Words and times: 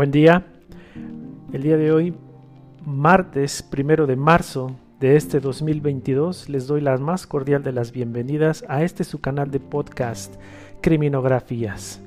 Buen 0.00 0.12
día. 0.12 0.46
El 1.52 1.62
día 1.62 1.76
de 1.76 1.92
hoy, 1.92 2.14
martes 2.86 3.62
primero 3.62 4.06
de 4.06 4.16
marzo 4.16 4.74
de 4.98 5.14
este 5.14 5.40
2022, 5.40 6.48
les 6.48 6.66
doy 6.66 6.80
la 6.80 6.96
más 6.96 7.26
cordial 7.26 7.62
de 7.62 7.72
las 7.72 7.92
bienvenidas 7.92 8.64
a 8.66 8.82
este 8.82 9.04
su 9.04 9.20
canal 9.20 9.50
de 9.50 9.60
podcast 9.60 10.36
Criminografías. 10.80 12.00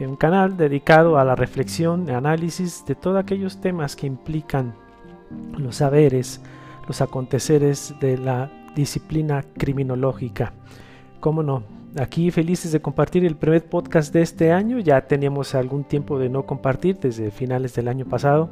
Un 0.00 0.16
canal 0.16 0.56
dedicado 0.56 1.18
a 1.18 1.26
la 1.26 1.36
reflexión 1.36 2.08
y 2.08 2.12
análisis 2.12 2.86
de 2.86 2.94
todos 2.94 3.18
aquellos 3.18 3.60
temas 3.60 3.96
que 3.96 4.06
implican 4.06 4.74
los 5.58 5.76
saberes, 5.76 6.40
los 6.88 7.02
aconteceres 7.02 7.94
de 8.00 8.16
la 8.16 8.50
disciplina 8.74 9.44
criminológica. 9.58 10.54
¿Cómo 11.20 11.42
no? 11.42 11.75
Aquí 11.98 12.30
felices 12.30 12.72
de 12.72 12.80
compartir 12.80 13.24
el 13.24 13.36
primer 13.36 13.64
podcast 13.64 14.12
de 14.12 14.20
este 14.20 14.52
año. 14.52 14.78
Ya 14.80 15.00
teníamos 15.00 15.54
algún 15.54 15.82
tiempo 15.82 16.18
de 16.18 16.28
no 16.28 16.44
compartir 16.44 16.98
desde 16.98 17.30
finales 17.30 17.74
del 17.74 17.88
año 17.88 18.04
pasado, 18.04 18.50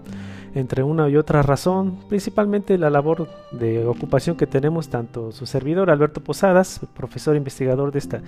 entre 0.55 0.83
una 0.83 1.11
y 1.11 1.16
otra 1.16 1.43
razón, 1.43 1.99
principalmente 2.09 2.79
la 2.79 2.88
labor 2.88 3.29
de 3.52 3.85
ocupación 3.85 4.37
que 4.37 4.47
tenemos 4.47 4.88
tanto 4.88 5.30
su 5.30 5.45
servidor 5.45 5.91
Alberto 5.91 6.23
Posadas, 6.23 6.80
profesor 6.97 7.37
investigador 7.37 7.93
de 7.93 7.99
esta 7.99 8.23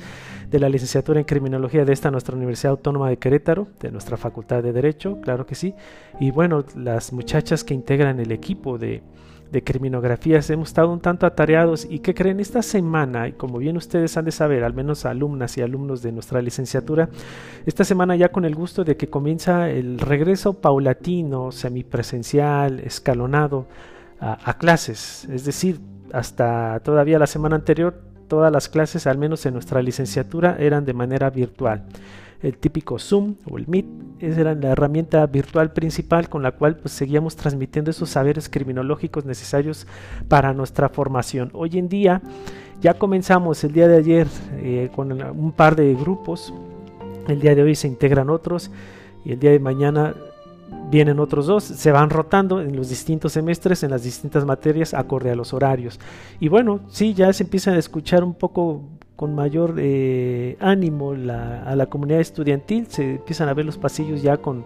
de 0.50 0.58
la 0.58 0.68
licenciatura 0.68 1.18
en 1.18 1.24
criminología 1.24 1.86
de 1.86 1.94
esta 1.94 2.10
nuestra 2.10 2.36
Universidad 2.36 2.72
Autónoma 2.72 3.08
de 3.08 3.16
Querétaro, 3.16 3.68
de 3.80 3.90
nuestra 3.90 4.18
Facultad 4.18 4.62
de 4.62 4.72
Derecho, 4.72 5.18
claro 5.22 5.46
que 5.46 5.54
sí, 5.54 5.74
y 6.20 6.30
bueno, 6.30 6.62
las 6.76 7.12
muchachas 7.14 7.64
que 7.64 7.72
integran 7.72 8.20
el 8.20 8.32
equipo 8.32 8.76
de 8.76 9.02
de 9.50 9.62
criminografías. 9.62 10.48
Hemos 10.50 10.68
estado 10.68 10.92
un 10.92 11.00
tanto 11.00 11.26
atareados. 11.26 11.86
Y 11.88 12.00
que 12.00 12.14
creen 12.14 12.40
esta 12.40 12.62
semana, 12.62 13.28
y 13.28 13.32
como 13.32 13.58
bien 13.58 13.76
ustedes 13.76 14.16
han 14.16 14.24
de 14.24 14.32
saber, 14.32 14.64
al 14.64 14.74
menos 14.74 15.04
alumnas 15.04 15.56
y 15.58 15.62
alumnos 15.62 16.02
de 16.02 16.12
nuestra 16.12 16.42
licenciatura, 16.42 17.08
esta 17.64 17.84
semana 17.84 18.16
ya 18.16 18.30
con 18.30 18.44
el 18.44 18.54
gusto 18.54 18.84
de 18.84 18.96
que 18.96 19.08
comienza 19.08 19.70
el 19.70 19.98
regreso 19.98 20.54
paulatino, 20.54 21.52
semipresencial, 21.52 22.80
escalonado 22.80 23.66
a, 24.20 24.50
a 24.50 24.58
clases, 24.58 25.26
es 25.30 25.44
decir, 25.44 25.80
hasta 26.12 26.80
todavía 26.80 27.18
la 27.18 27.26
semana 27.26 27.56
anterior 27.56 28.00
todas 28.28 28.50
las 28.50 28.68
clases, 28.68 29.06
al 29.06 29.18
menos 29.18 29.44
en 29.46 29.54
nuestra 29.54 29.82
licenciatura, 29.82 30.56
eran 30.58 30.84
de 30.84 30.94
manera 30.94 31.30
virtual 31.30 31.84
el 32.42 32.56
típico 32.58 32.98
Zoom 32.98 33.36
o 33.50 33.58
el 33.58 33.66
Meet. 33.68 33.86
Esa 34.20 34.40
era 34.40 34.54
la 34.54 34.70
herramienta 34.70 35.26
virtual 35.26 35.72
principal 35.72 36.28
con 36.28 36.42
la 36.42 36.52
cual 36.52 36.76
pues, 36.76 36.92
seguíamos 36.92 37.36
transmitiendo 37.36 37.90
esos 37.90 38.10
saberes 38.10 38.48
criminológicos 38.48 39.24
necesarios 39.24 39.86
para 40.28 40.52
nuestra 40.52 40.88
formación. 40.88 41.50
Hoy 41.52 41.78
en 41.78 41.88
día 41.88 42.22
ya 42.80 42.94
comenzamos 42.94 43.62
el 43.64 43.72
día 43.72 43.88
de 43.88 43.96
ayer 43.96 44.26
eh, 44.58 44.90
con 44.94 45.12
un 45.12 45.52
par 45.52 45.76
de 45.76 45.94
grupos, 45.94 46.52
el 47.28 47.40
día 47.40 47.54
de 47.54 47.62
hoy 47.62 47.74
se 47.74 47.88
integran 47.88 48.30
otros 48.30 48.70
y 49.24 49.32
el 49.32 49.40
día 49.40 49.50
de 49.50 49.58
mañana 49.58 50.14
vienen 50.90 51.18
otros 51.18 51.46
dos, 51.46 51.64
se 51.64 51.90
van 51.92 52.10
rotando 52.10 52.60
en 52.60 52.76
los 52.76 52.88
distintos 52.88 53.32
semestres, 53.32 53.82
en 53.82 53.90
las 53.90 54.02
distintas 54.02 54.44
materias, 54.44 54.94
acorde 54.94 55.30
a 55.30 55.34
los 55.34 55.52
horarios. 55.52 55.98
Y 56.38 56.48
bueno, 56.48 56.80
sí, 56.88 57.14
ya 57.14 57.32
se 57.32 57.44
empiezan 57.44 57.74
a 57.74 57.78
escuchar 57.78 58.22
un 58.22 58.34
poco 58.34 58.82
con 59.16 59.34
mayor 59.34 59.76
eh, 59.78 60.56
ánimo 60.60 61.12
a 61.12 61.74
la 61.74 61.86
comunidad 61.86 62.20
estudiantil, 62.20 62.86
se 62.86 63.12
empiezan 63.16 63.48
a 63.48 63.54
ver 63.54 63.64
los 63.64 63.78
pasillos 63.78 64.22
ya 64.22 64.36
con, 64.36 64.64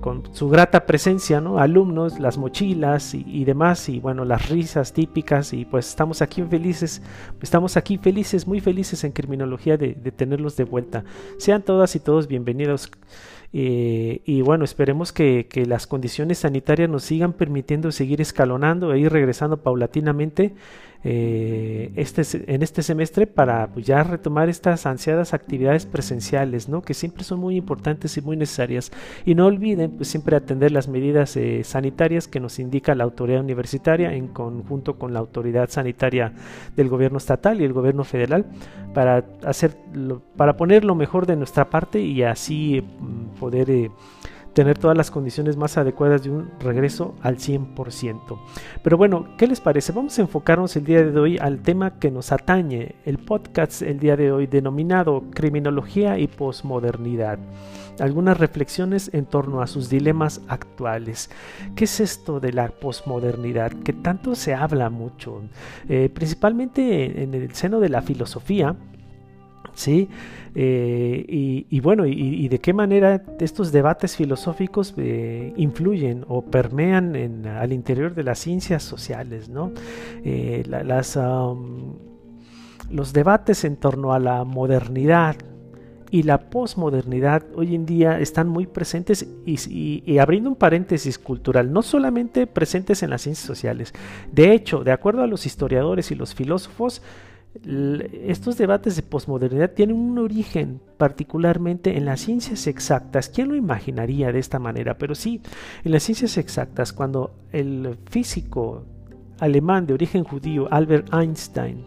con, 0.00 0.22
su 0.32 0.48
grata 0.48 0.86
presencia, 0.86 1.40
¿no? 1.40 1.58
Alumnos, 1.58 2.20
las 2.20 2.38
mochilas 2.38 3.14
y, 3.14 3.44
demás, 3.44 3.88
y 3.88 3.98
bueno, 3.98 4.24
las 4.24 4.48
risas 4.48 4.92
típicas, 4.92 5.52
y 5.52 5.64
pues 5.64 5.88
estamos 5.88 6.22
aquí 6.22 6.42
felices, 6.42 7.02
estamos 7.42 7.76
aquí 7.76 7.98
felices, 7.98 8.46
muy 8.46 8.60
felices 8.60 9.02
en 9.02 9.12
criminología 9.12 9.76
de, 9.76 9.94
tenerlos 10.16 10.56
de 10.56 10.64
vuelta. 10.64 11.04
Sean 11.38 11.62
todas 11.62 11.96
y 11.96 12.00
todos 12.00 12.28
bienvenidos. 12.28 12.92
Eh, 13.52 14.20
y 14.24 14.42
bueno, 14.42 14.64
esperemos 14.64 15.12
que, 15.12 15.46
que, 15.48 15.66
las 15.66 15.86
condiciones 15.86 16.38
sanitarias 16.38 16.90
nos 16.90 17.04
sigan 17.04 17.32
permitiendo 17.32 17.90
seguir 17.90 18.20
escalonando 18.20 18.92
e 18.92 18.98
ir 18.98 19.10
regresando 19.10 19.56
paulatinamente 19.56 20.54
eh, 21.08 21.92
este, 21.94 22.24
en 22.52 22.64
este 22.64 22.82
semestre 22.82 23.28
para 23.28 23.68
pues, 23.68 23.86
ya 23.86 24.02
retomar 24.02 24.48
estas 24.48 24.86
ansiadas 24.86 25.34
actividades 25.34 25.86
presenciales, 25.86 26.68
¿no? 26.68 26.82
que 26.82 26.94
siempre 26.94 27.22
son 27.22 27.38
muy 27.38 27.54
importantes 27.54 28.16
y 28.16 28.22
muy 28.22 28.36
necesarias. 28.36 28.90
Y 29.24 29.36
no 29.36 29.46
olviden 29.46 29.92
pues, 29.92 30.08
siempre 30.08 30.34
atender 30.34 30.72
las 30.72 30.88
medidas 30.88 31.36
eh, 31.36 31.62
sanitarias 31.62 32.26
que 32.26 32.40
nos 32.40 32.58
indica 32.58 32.96
la 32.96 33.04
autoridad 33.04 33.40
universitaria 33.40 34.14
en 34.14 34.26
conjunto 34.26 34.98
con 34.98 35.14
la 35.14 35.20
autoridad 35.20 35.70
sanitaria 35.70 36.32
del 36.74 36.88
gobierno 36.88 37.18
estatal 37.18 37.60
y 37.60 37.64
el 37.64 37.72
gobierno 37.72 38.02
federal 38.02 38.44
para, 38.92 39.24
hacer, 39.44 39.76
para 40.36 40.56
poner 40.56 40.84
lo 40.84 40.96
mejor 40.96 41.26
de 41.26 41.36
nuestra 41.36 41.70
parte 41.70 42.00
y 42.00 42.24
así 42.24 42.82
mm, 42.82 43.38
poder... 43.38 43.90
Tener 44.56 44.78
todas 44.78 44.96
las 44.96 45.10
condiciones 45.10 45.58
más 45.58 45.76
adecuadas 45.76 46.22
de 46.22 46.30
un 46.30 46.50
regreso 46.60 47.14
al 47.20 47.36
100%. 47.36 48.38
Pero 48.82 48.96
bueno, 48.96 49.26
¿qué 49.36 49.46
les 49.46 49.60
parece? 49.60 49.92
Vamos 49.92 50.18
a 50.18 50.22
enfocarnos 50.22 50.74
el 50.76 50.84
día 50.86 51.04
de 51.04 51.20
hoy 51.20 51.36
al 51.36 51.60
tema 51.60 51.98
que 51.98 52.10
nos 52.10 52.32
atañe, 52.32 52.94
el 53.04 53.18
podcast 53.18 53.82
el 53.82 53.98
día 53.98 54.16
de 54.16 54.32
hoy 54.32 54.46
denominado 54.46 55.24
Criminología 55.34 56.18
y 56.18 56.26
Posmodernidad. 56.26 57.38
Algunas 58.00 58.38
reflexiones 58.38 59.10
en 59.12 59.26
torno 59.26 59.60
a 59.60 59.66
sus 59.66 59.90
dilemas 59.90 60.40
actuales. 60.48 61.28
¿Qué 61.74 61.84
es 61.84 62.00
esto 62.00 62.40
de 62.40 62.54
la 62.54 62.68
posmodernidad? 62.68 63.72
Que 63.84 63.92
tanto 63.92 64.34
se 64.34 64.54
habla 64.54 64.88
mucho, 64.88 65.42
eh, 65.86 66.08
principalmente 66.08 67.22
en 67.22 67.34
el 67.34 67.54
seno 67.54 67.78
de 67.78 67.90
la 67.90 68.00
filosofía, 68.00 68.74
¿sí? 69.74 70.08
Eh, 70.54 71.66
y, 71.68 71.80
bueno, 71.80 72.06
y, 72.06 72.48
de 72.48 72.60
qué 72.60 72.72
manera 72.72 73.22
estos 73.40 73.72
debates 73.72 74.16
filosóficos 74.16 74.94
eh, 74.96 75.52
influyen 75.56 76.24
o 76.28 76.42
permean 76.42 77.46
al 77.46 77.72
interior 77.72 78.14
de 78.14 78.22
las 78.22 78.38
ciencias 78.38 78.82
sociales, 78.82 79.48
¿no? 79.48 79.72
Eh, 80.24 80.64
los 82.90 83.12
debates 83.12 83.64
en 83.64 83.76
torno 83.76 84.12
a 84.12 84.18
la 84.18 84.44
modernidad, 84.44 85.36
y 86.10 86.22
la 86.22 86.50
posmodernidad 86.50 87.42
hoy 87.54 87.74
en 87.74 87.86
día 87.86 88.20
están 88.20 88.48
muy 88.48 88.66
presentes 88.66 89.26
y, 89.44 90.18
abriendo 90.18 90.50
un 90.50 90.56
paréntesis 90.56 91.18
cultural, 91.18 91.72
no 91.72 91.82
solamente 91.82 92.46
presentes 92.46 93.02
en 93.02 93.10
las 93.10 93.22
ciencias 93.22 93.46
sociales. 93.46 93.92
De 94.32 94.52
hecho, 94.52 94.84
de 94.84 94.92
acuerdo 94.92 95.22
a 95.22 95.26
los 95.26 95.46
historiadores 95.46 96.10
y 96.10 96.14
los 96.14 96.34
filósofos, 96.34 97.02
estos 97.64 98.58
debates 98.58 98.96
de 98.96 99.02
posmodernidad 99.02 99.72
tienen 99.72 99.96
un 99.96 100.18
origen 100.18 100.80
particularmente 100.98 101.96
en 101.96 102.04
las 102.04 102.20
ciencias 102.20 102.66
exactas. 102.66 103.28
¿Quién 103.28 103.48
lo 103.48 103.54
imaginaría 103.54 104.32
de 104.32 104.38
esta 104.38 104.58
manera? 104.58 104.98
Pero 104.98 105.14
sí, 105.14 105.40
en 105.84 105.92
las 105.92 106.02
ciencias 106.02 106.38
exactas, 106.38 106.92
cuando 106.92 107.34
el 107.52 107.98
físico 108.10 108.84
alemán 109.40 109.86
de 109.86 109.94
origen 109.94 110.24
judío, 110.24 110.68
Albert 110.70 111.12
Einstein, 111.12 111.84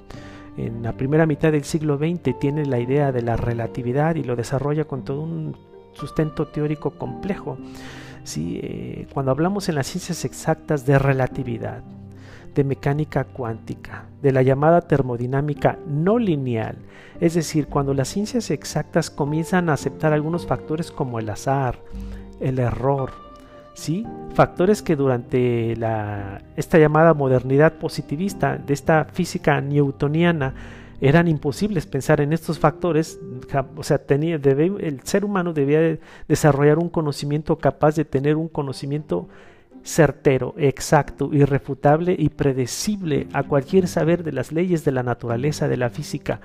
en 0.57 0.83
la 0.83 0.93
primera 0.93 1.25
mitad 1.25 1.51
del 1.51 1.63
siglo 1.63 1.97
XX 1.97 2.37
tiene 2.39 2.65
la 2.65 2.79
idea 2.79 3.11
de 3.11 3.21
la 3.21 3.37
relatividad 3.37 4.15
y 4.15 4.23
lo 4.23 4.35
desarrolla 4.35 4.85
con 4.85 5.03
todo 5.03 5.21
un 5.21 5.55
sustento 5.93 6.47
teórico 6.47 6.91
complejo. 6.91 7.57
Sí, 8.23 8.59
eh, 8.61 9.07
cuando 9.13 9.31
hablamos 9.31 9.69
en 9.69 9.75
las 9.75 9.87
ciencias 9.87 10.25
exactas 10.25 10.85
de 10.85 10.99
relatividad, 10.99 11.83
de 12.53 12.63
mecánica 12.63 13.23
cuántica, 13.23 14.05
de 14.21 14.31
la 14.31 14.41
llamada 14.41 14.81
termodinámica 14.81 15.77
no 15.87 16.17
lineal, 16.19 16.77
es 17.19 17.33
decir, 17.33 17.67
cuando 17.67 17.93
las 17.93 18.07
ciencias 18.07 18.49
exactas 18.51 19.09
comienzan 19.09 19.69
a 19.69 19.73
aceptar 19.73 20.13
algunos 20.13 20.45
factores 20.47 20.91
como 20.91 21.19
el 21.19 21.29
azar, 21.29 21.79
el 22.39 22.59
error, 22.59 23.11
¿sí? 23.73 24.05
factores 24.33 24.81
que 24.81 24.95
durante 24.95 25.75
la, 25.75 26.41
esta 26.55 26.77
llamada 26.77 27.13
modernidad 27.13 27.73
positivista 27.73 28.57
de 28.57 28.73
esta 28.73 29.05
física 29.05 29.59
newtoniana 29.61 30.53
eran 31.01 31.27
imposibles 31.27 31.85
pensar 31.85 32.19
en 32.19 32.33
estos 32.33 32.59
factores, 32.59 33.19
o 33.75 33.83
sea, 33.83 33.99
tenía, 33.99 34.35
el 34.35 35.01
ser 35.03 35.23
humano 35.23 35.53
debía 35.53 35.97
desarrollar 36.27 36.77
un 36.77 36.89
conocimiento 36.89 37.57
capaz 37.57 37.95
de 37.95 38.05
tener 38.05 38.35
un 38.35 38.49
conocimiento 38.49 39.29
certero, 39.83 40.53
exacto, 40.57 41.29
irrefutable 41.33 42.15
y 42.17 42.29
predecible 42.29 43.27
a 43.33 43.43
cualquier 43.43 43.87
saber 43.87 44.23
de 44.23 44.31
las 44.31 44.51
leyes 44.51 44.85
de 44.85 44.91
la 44.91 45.03
naturaleza, 45.03 45.67
de 45.67 45.77
la 45.77 45.89
física. 45.89 46.41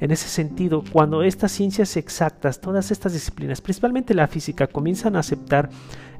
En 0.00 0.10
ese 0.10 0.28
sentido, 0.28 0.82
cuando 0.92 1.22
estas 1.22 1.52
ciencias 1.52 1.96
exactas, 1.96 2.60
todas 2.60 2.90
estas 2.90 3.12
disciplinas, 3.12 3.60
principalmente 3.60 4.14
la 4.14 4.28
física, 4.28 4.66
comienzan 4.66 5.16
a 5.16 5.20
aceptar 5.20 5.70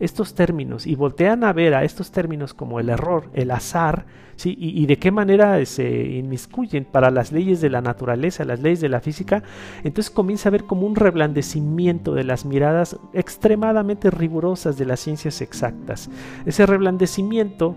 estos 0.00 0.34
términos 0.34 0.86
y 0.86 0.94
voltean 0.94 1.44
a 1.44 1.52
ver 1.52 1.74
a 1.74 1.84
estos 1.84 2.10
términos 2.10 2.54
como 2.54 2.80
el 2.80 2.88
error, 2.88 3.30
el 3.34 3.50
azar, 3.50 4.06
¿sí? 4.38 4.56
y, 4.58 4.86
de 4.86 4.98
qué 4.98 5.10
manera 5.10 5.64
se 5.66 6.06
inmiscuyen 6.06 6.84
para 6.84 7.10
las 7.10 7.32
leyes 7.32 7.60
de 7.60 7.70
la 7.70 7.80
naturaleza, 7.80 8.44
las 8.44 8.60
leyes 8.60 8.80
de 8.80 8.88
la 8.88 9.00
física, 9.00 9.42
entonces 9.82 10.10
comienza 10.10 10.48
a 10.48 10.52
ver 10.52 10.64
como 10.64 10.86
un 10.86 10.94
reblandecimiento 10.94 12.14
de 12.14 12.24
las 12.24 12.44
miradas 12.44 12.96
extremadamente 13.12 14.10
rigurosas 14.10 14.78
de 14.78 14.86
las 14.86 15.00
ciencias 15.00 15.42
exactas. 15.42 16.08
Ese 16.46 16.64
reblandecimiento 16.66 17.76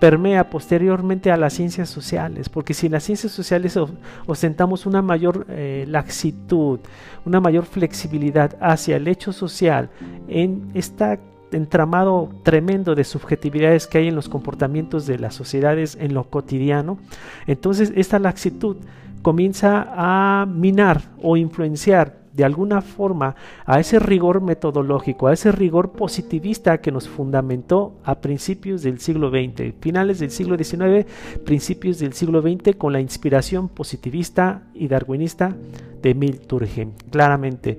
permea 0.00 0.50
posteriormente 0.50 1.30
a 1.30 1.36
las 1.36 1.52
ciencias 1.52 1.88
sociales, 1.88 2.48
porque 2.48 2.74
si 2.74 2.86
en 2.86 2.92
las 2.92 3.04
ciencias 3.04 3.32
sociales 3.32 3.78
ostentamos 4.26 4.86
una 4.86 5.02
mayor 5.02 5.46
eh, 5.48 5.84
laxitud, 5.86 6.80
una 7.24 7.38
mayor 7.40 7.66
flexibilidad 7.66 8.56
hacia 8.60 8.96
el 8.96 9.06
hecho 9.06 9.32
social, 9.32 9.90
en 10.26 10.70
esta 10.74 11.20
entramado 11.52 12.30
tremendo 12.42 12.94
de 12.94 13.04
subjetividades 13.04 13.86
que 13.86 13.98
hay 13.98 14.08
en 14.08 14.14
los 14.14 14.28
comportamientos 14.28 15.06
de 15.06 15.18
las 15.18 15.34
sociedades 15.34 15.96
en 16.00 16.14
lo 16.14 16.24
cotidiano, 16.24 16.98
entonces 17.46 17.92
esta 17.96 18.18
laxitud 18.18 18.76
comienza 19.22 19.86
a 19.90 20.46
minar 20.46 21.02
o 21.22 21.36
influenciar 21.36 22.20
de 22.32 22.44
alguna 22.44 22.80
forma 22.80 23.34
a 23.66 23.80
ese 23.80 23.98
rigor 23.98 24.40
metodológico, 24.40 25.26
a 25.26 25.32
ese 25.32 25.52
rigor 25.52 25.92
positivista 25.92 26.80
que 26.80 26.92
nos 26.92 27.08
fundamentó 27.08 27.96
a 28.04 28.20
principios 28.20 28.82
del 28.82 29.00
siglo 29.00 29.30
XX, 29.30 29.74
finales 29.80 30.20
del 30.20 30.30
siglo 30.30 30.56
XIX, 30.56 31.06
principios 31.44 31.98
del 31.98 32.12
siglo 32.12 32.40
XX, 32.40 32.76
con 32.76 32.92
la 32.92 33.00
inspiración 33.00 33.68
positivista 33.68 34.62
y 34.74 34.88
darwinista 34.88 35.54
de 36.02 36.10
Emil 36.10 36.40
Durkheim, 36.48 36.92
claramente. 37.10 37.78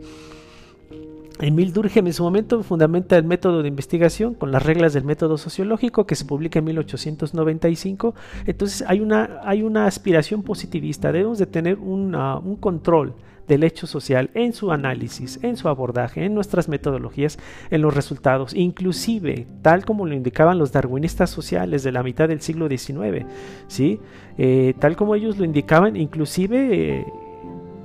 Emil 1.41 1.73
Durkheim 1.73 2.05
en 2.05 2.13
su 2.13 2.21
momento 2.21 2.61
fundamenta 2.61 3.17
el 3.17 3.23
método 3.23 3.63
de 3.63 3.67
investigación 3.67 4.35
con 4.35 4.51
las 4.51 4.63
reglas 4.63 4.93
del 4.93 5.03
método 5.03 5.39
sociológico 5.39 6.05
que 6.05 6.15
se 6.15 6.25
publica 6.25 6.59
en 6.59 6.65
1895. 6.65 8.13
Entonces 8.45 8.83
hay 8.87 8.99
una, 8.99 9.39
hay 9.43 9.63
una 9.63 9.87
aspiración 9.87 10.43
positivista, 10.43 11.11
debemos 11.11 11.39
de 11.39 11.47
tener 11.47 11.79
un 11.79 12.57
control 12.59 13.15
del 13.47 13.63
hecho 13.63 13.87
social 13.87 14.29
en 14.35 14.53
su 14.53 14.71
análisis, 14.71 15.39
en 15.41 15.57
su 15.57 15.67
abordaje, 15.67 16.23
en 16.23 16.35
nuestras 16.35 16.69
metodologías, 16.69 17.39
en 17.71 17.81
los 17.81 17.93
resultados, 17.93 18.53
inclusive 18.53 19.47
tal 19.63 19.83
como 19.83 20.05
lo 20.05 20.13
indicaban 20.13 20.59
los 20.59 20.71
darwinistas 20.71 21.31
sociales 21.31 21.83
de 21.83 21.91
la 21.91 22.03
mitad 22.03 22.29
del 22.29 22.41
siglo 22.41 22.69
XIX, 22.69 23.25
¿sí? 23.67 23.99
Eh, 24.37 24.75
tal 24.79 24.95
como 24.95 25.15
ellos 25.15 25.37
lo 25.37 25.45
indicaban, 25.45 25.95
inclusive... 25.95 26.99
Eh, 26.99 27.05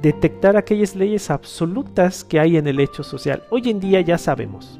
detectar 0.07 0.57
aquellas 0.57 0.95
leyes 0.95 1.31
absolutas 1.31 2.23
que 2.23 2.39
hay 2.39 2.57
en 2.57 2.69
el 2.69 2.79
hecho 2.79 3.03
social. 3.03 3.43
Hoy 3.51 3.71
en 3.71 3.81
día 3.81 4.01
ya 4.03 4.19
sabemos, 4.19 4.79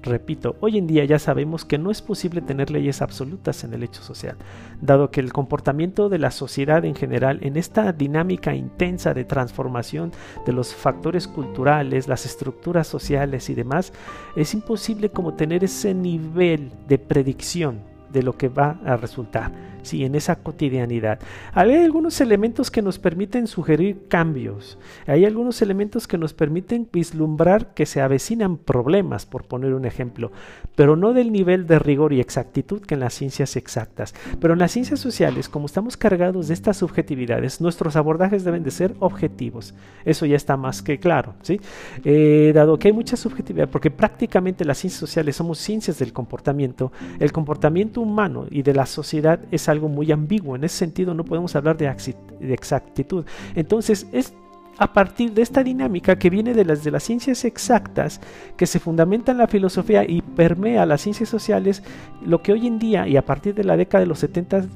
repito, 0.00 0.54
hoy 0.60 0.78
en 0.78 0.86
día 0.86 1.04
ya 1.04 1.18
sabemos 1.18 1.64
que 1.64 1.76
no 1.76 1.90
es 1.90 2.00
posible 2.00 2.40
tener 2.40 2.70
leyes 2.70 3.02
absolutas 3.02 3.64
en 3.64 3.74
el 3.74 3.82
hecho 3.82 4.00
social, 4.00 4.36
dado 4.80 5.10
que 5.10 5.18
el 5.18 5.32
comportamiento 5.32 6.08
de 6.08 6.20
la 6.20 6.30
sociedad 6.30 6.84
en 6.84 6.94
general 6.94 7.40
en 7.42 7.56
esta 7.56 7.92
dinámica 7.92 8.54
intensa 8.54 9.12
de 9.12 9.24
transformación 9.24 10.12
de 10.46 10.52
los 10.52 10.72
factores 10.72 11.26
culturales, 11.26 12.06
las 12.06 12.24
estructuras 12.24 12.86
sociales 12.86 13.50
y 13.50 13.54
demás, 13.54 13.92
es 14.36 14.54
imposible 14.54 15.10
como 15.10 15.34
tener 15.34 15.64
ese 15.64 15.94
nivel 15.94 16.70
de 16.86 16.98
predicción 16.98 17.80
de 18.12 18.22
lo 18.22 18.38
que 18.38 18.48
va 18.48 18.78
a 18.86 18.96
resultar 18.96 19.50
sí, 19.88 20.04
en 20.04 20.14
esa 20.14 20.36
cotidianidad. 20.36 21.18
Hay 21.52 21.74
algunos 21.74 22.20
elementos 22.20 22.70
que 22.70 22.82
nos 22.82 22.98
permiten 22.98 23.46
sugerir 23.46 24.06
cambios, 24.08 24.78
hay 25.06 25.24
algunos 25.24 25.62
elementos 25.62 26.06
que 26.06 26.18
nos 26.18 26.32
permiten 26.34 26.88
vislumbrar 26.92 27.74
que 27.74 27.86
se 27.86 28.00
avecinan 28.00 28.56
problemas, 28.56 29.26
por 29.26 29.44
poner 29.44 29.74
un 29.74 29.84
ejemplo, 29.84 30.30
pero 30.76 30.96
no 30.96 31.12
del 31.12 31.32
nivel 31.32 31.66
de 31.66 31.78
rigor 31.78 32.12
y 32.12 32.20
exactitud 32.20 32.82
que 32.82 32.94
en 32.94 33.00
las 33.00 33.14
ciencias 33.14 33.56
exactas. 33.56 34.14
Pero 34.40 34.52
en 34.52 34.58
las 34.58 34.72
ciencias 34.72 35.00
sociales, 35.00 35.48
como 35.48 35.66
estamos 35.66 35.96
cargados 35.96 36.48
de 36.48 36.54
estas 36.54 36.76
subjetividades, 36.76 37.60
nuestros 37.60 37.96
abordajes 37.96 38.44
deben 38.44 38.62
de 38.62 38.70
ser 38.70 38.94
objetivos. 38.98 39.74
Eso 40.04 40.26
ya 40.26 40.36
está 40.36 40.56
más 40.56 40.82
que 40.82 40.98
claro, 40.98 41.34
¿sí? 41.42 41.60
Eh, 42.04 42.52
dado 42.54 42.78
que 42.78 42.88
hay 42.88 42.94
mucha 42.94 43.16
subjetividad, 43.16 43.68
porque 43.68 43.90
prácticamente 43.90 44.64
las 44.64 44.78
ciencias 44.78 45.00
sociales 45.00 45.36
somos 45.36 45.58
ciencias 45.58 45.98
del 45.98 46.12
comportamiento, 46.12 46.92
el 47.18 47.32
comportamiento 47.32 48.00
humano 48.00 48.46
y 48.50 48.62
de 48.62 48.74
la 48.74 48.86
sociedad 48.86 49.40
es 49.50 49.68
algo 49.68 49.77
muy 49.86 50.10
ambiguo. 50.10 50.56
En 50.56 50.64
ese 50.64 50.78
sentido 50.78 51.14
no 51.14 51.24
podemos 51.24 51.54
hablar 51.54 51.76
de, 51.76 51.94
exactitud. 52.40 53.24
Entonces 53.54 54.06
es 54.10 54.34
a 54.78 54.92
partir 54.92 55.32
de 55.34 55.42
esta 55.42 55.62
dinámica 55.62 56.18
que 56.18 56.30
viene 56.30 56.54
de 56.54 56.64
las 56.64 56.82
de 56.82 56.90
las 56.90 57.02
ciencias 57.02 57.44
exactas, 57.44 58.20
que 58.56 58.66
se 58.66 58.80
fundamenta 58.80 59.32
en 59.32 59.38
la 59.38 59.46
filosofía 59.46 60.04
y 60.04 60.22
permea 60.22 60.86
las 60.86 61.02
ciencias 61.02 61.28
sociales, 61.28 61.82
lo 62.24 62.42
que 62.42 62.52
hoy 62.52 62.66
en 62.66 62.78
día 62.78 63.06
y 63.06 63.16
a 63.16 63.24
partir 63.26 63.54
de 63.54 63.64
la 63.64 63.76
década 63.76 64.00
de 64.00 64.08
los 64.08 64.20
70 64.20 64.66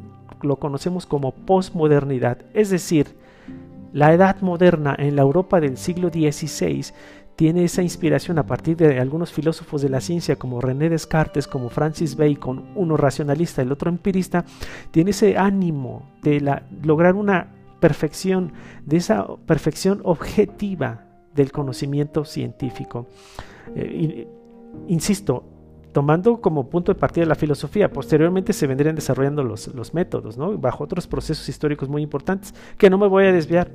lo 0.42 0.56
conocemos 0.56 1.06
como 1.06 1.32
posmodernidad, 1.32 2.38
es 2.52 2.70
decir, 2.70 3.16
la 3.92 4.12
edad 4.12 4.40
moderna 4.40 4.96
en 4.98 5.16
la 5.16 5.22
Europa 5.22 5.60
del 5.60 5.76
siglo 5.76 6.08
XVI 6.08 6.86
tiene 7.36 7.64
esa 7.64 7.82
inspiración 7.82 8.38
a 8.38 8.46
partir 8.46 8.76
de 8.76 9.00
algunos 9.00 9.32
filósofos 9.32 9.82
de 9.82 9.88
la 9.88 10.00
ciencia 10.00 10.36
como 10.36 10.60
René 10.60 10.88
Descartes, 10.88 11.46
como 11.46 11.70
Francis 11.70 12.16
Bacon, 12.16 12.72
uno 12.74 12.96
racionalista, 12.96 13.62
el 13.62 13.72
otro 13.72 13.90
empirista, 13.90 14.44
tiene 14.90 15.10
ese 15.10 15.36
ánimo 15.36 16.10
de 16.22 16.60
lograr 16.82 17.14
una 17.14 17.54
perfección, 17.80 18.52
de 18.84 18.98
esa 18.98 19.26
perfección 19.46 20.00
objetiva 20.04 21.06
del 21.34 21.50
conocimiento 21.50 22.24
científico. 22.24 23.08
Eh, 23.74 24.28
insisto, 24.88 25.44
tomando 25.92 26.40
como 26.40 26.68
punto 26.68 26.92
de 26.92 26.98
partida 26.98 27.26
la 27.26 27.34
filosofía. 27.34 27.92
Posteriormente 27.92 28.52
se 28.52 28.66
vendrían 28.66 28.94
desarrollando 28.94 29.44
los, 29.44 29.68
los 29.68 29.94
métodos, 29.94 30.36
¿no? 30.36 30.56
bajo 30.58 30.84
otros 30.84 31.06
procesos 31.06 31.48
históricos 31.48 31.88
muy 31.88 32.02
importantes, 32.02 32.54
que 32.78 32.90
no 32.90 32.98
me 32.98 33.06
voy 33.06 33.24
a 33.24 33.32
desviar. 33.32 33.70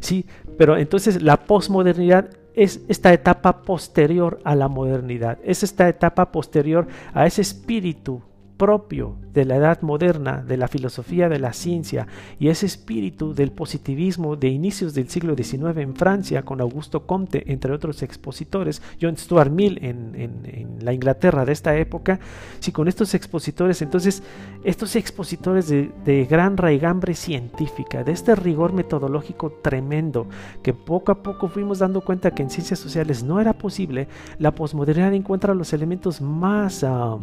Sí, 0.00 0.26
pero 0.56 0.76
entonces 0.76 1.22
la 1.22 1.36
posmodernidad 1.38 2.30
es 2.54 2.80
esta 2.88 3.12
etapa 3.12 3.62
posterior 3.62 4.40
a 4.44 4.54
la 4.54 4.68
modernidad, 4.68 5.38
es 5.44 5.62
esta 5.62 5.88
etapa 5.88 6.30
posterior 6.30 6.86
a 7.12 7.26
ese 7.26 7.42
espíritu 7.42 8.22
propio 8.56 9.16
de 9.32 9.44
la 9.44 9.56
edad 9.56 9.82
moderna, 9.82 10.42
de 10.46 10.56
la 10.56 10.68
filosofía 10.68 11.28
de 11.28 11.40
la 11.40 11.52
ciencia 11.52 12.06
y 12.38 12.48
ese 12.48 12.66
espíritu 12.66 13.34
del 13.34 13.50
positivismo 13.50 14.36
de 14.36 14.48
inicios 14.48 14.94
del 14.94 15.08
siglo 15.08 15.34
XIX 15.34 15.76
en 15.78 15.96
Francia 15.96 16.42
con 16.42 16.60
Augusto 16.60 17.04
Comte, 17.06 17.50
entre 17.50 17.72
otros 17.72 18.02
expositores, 18.02 18.80
John 19.00 19.16
Stuart 19.16 19.50
Mill 19.50 19.78
en, 19.82 20.78
la 20.80 20.92
Inglaterra 20.92 21.44
de 21.44 21.52
esta 21.52 21.76
época, 21.76 22.20
si 22.60 22.70
con 22.70 22.88
estos 22.88 23.14
expositores, 23.14 23.82
entonces 23.82 24.22
estos 24.62 24.94
expositores 24.96 25.68
de, 25.68 25.90
de 26.04 26.24
gran 26.26 26.56
raigambre 26.56 27.14
científica, 27.14 28.04
de 28.04 28.12
este 28.12 28.34
rigor 28.34 28.72
metodológico 28.72 29.50
tremendo, 29.62 30.28
que 30.62 30.74
poco 30.74 31.10
a 31.12 31.22
poco 31.22 31.48
fuimos 31.48 31.80
dando 31.80 32.02
cuenta 32.02 32.32
que 32.32 32.42
en 32.42 32.50
ciencias 32.50 32.78
sociales 32.78 33.22
no 33.24 33.40
era 33.40 33.54
posible, 33.54 34.08
la 34.38 34.54
posmodernidad 34.54 35.14
encuentra 35.14 35.54
los 35.54 35.72
elementos 35.72 36.20
más... 36.20 36.84
Ah, 36.84 37.18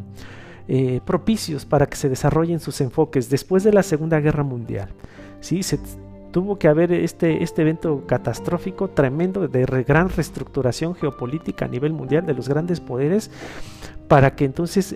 eh, 0.74 1.02
propicios 1.04 1.66
para 1.66 1.86
que 1.86 1.98
se 1.98 2.08
desarrollen 2.08 2.62
sus 2.62 2.80
enfoques 2.80 3.30
después 3.30 3.62
de 3.66 3.74
la 3.74 3.84
Segunda 3.84 4.22
Guerra 4.22 4.44
Mundial. 4.44 4.88
¿sí? 5.42 5.64
Se 5.64 5.78
tuvo 6.32 6.58
que 6.58 6.70
haber 6.70 6.94
este, 6.94 7.44
este 7.44 7.64
evento 7.64 8.06
catastrófico 8.08 8.90
tremendo 8.90 9.50
de 9.50 9.66
gran 9.84 10.08
reestructuración 10.08 10.96
geopolítica 10.96 11.66
a 11.66 11.68
nivel 11.68 11.92
mundial 11.92 12.26
de 12.26 12.34
los 12.34 12.48
grandes 12.48 12.80
poderes 12.80 13.30
para 14.08 14.34
que 14.38 14.46
entonces 14.46 14.96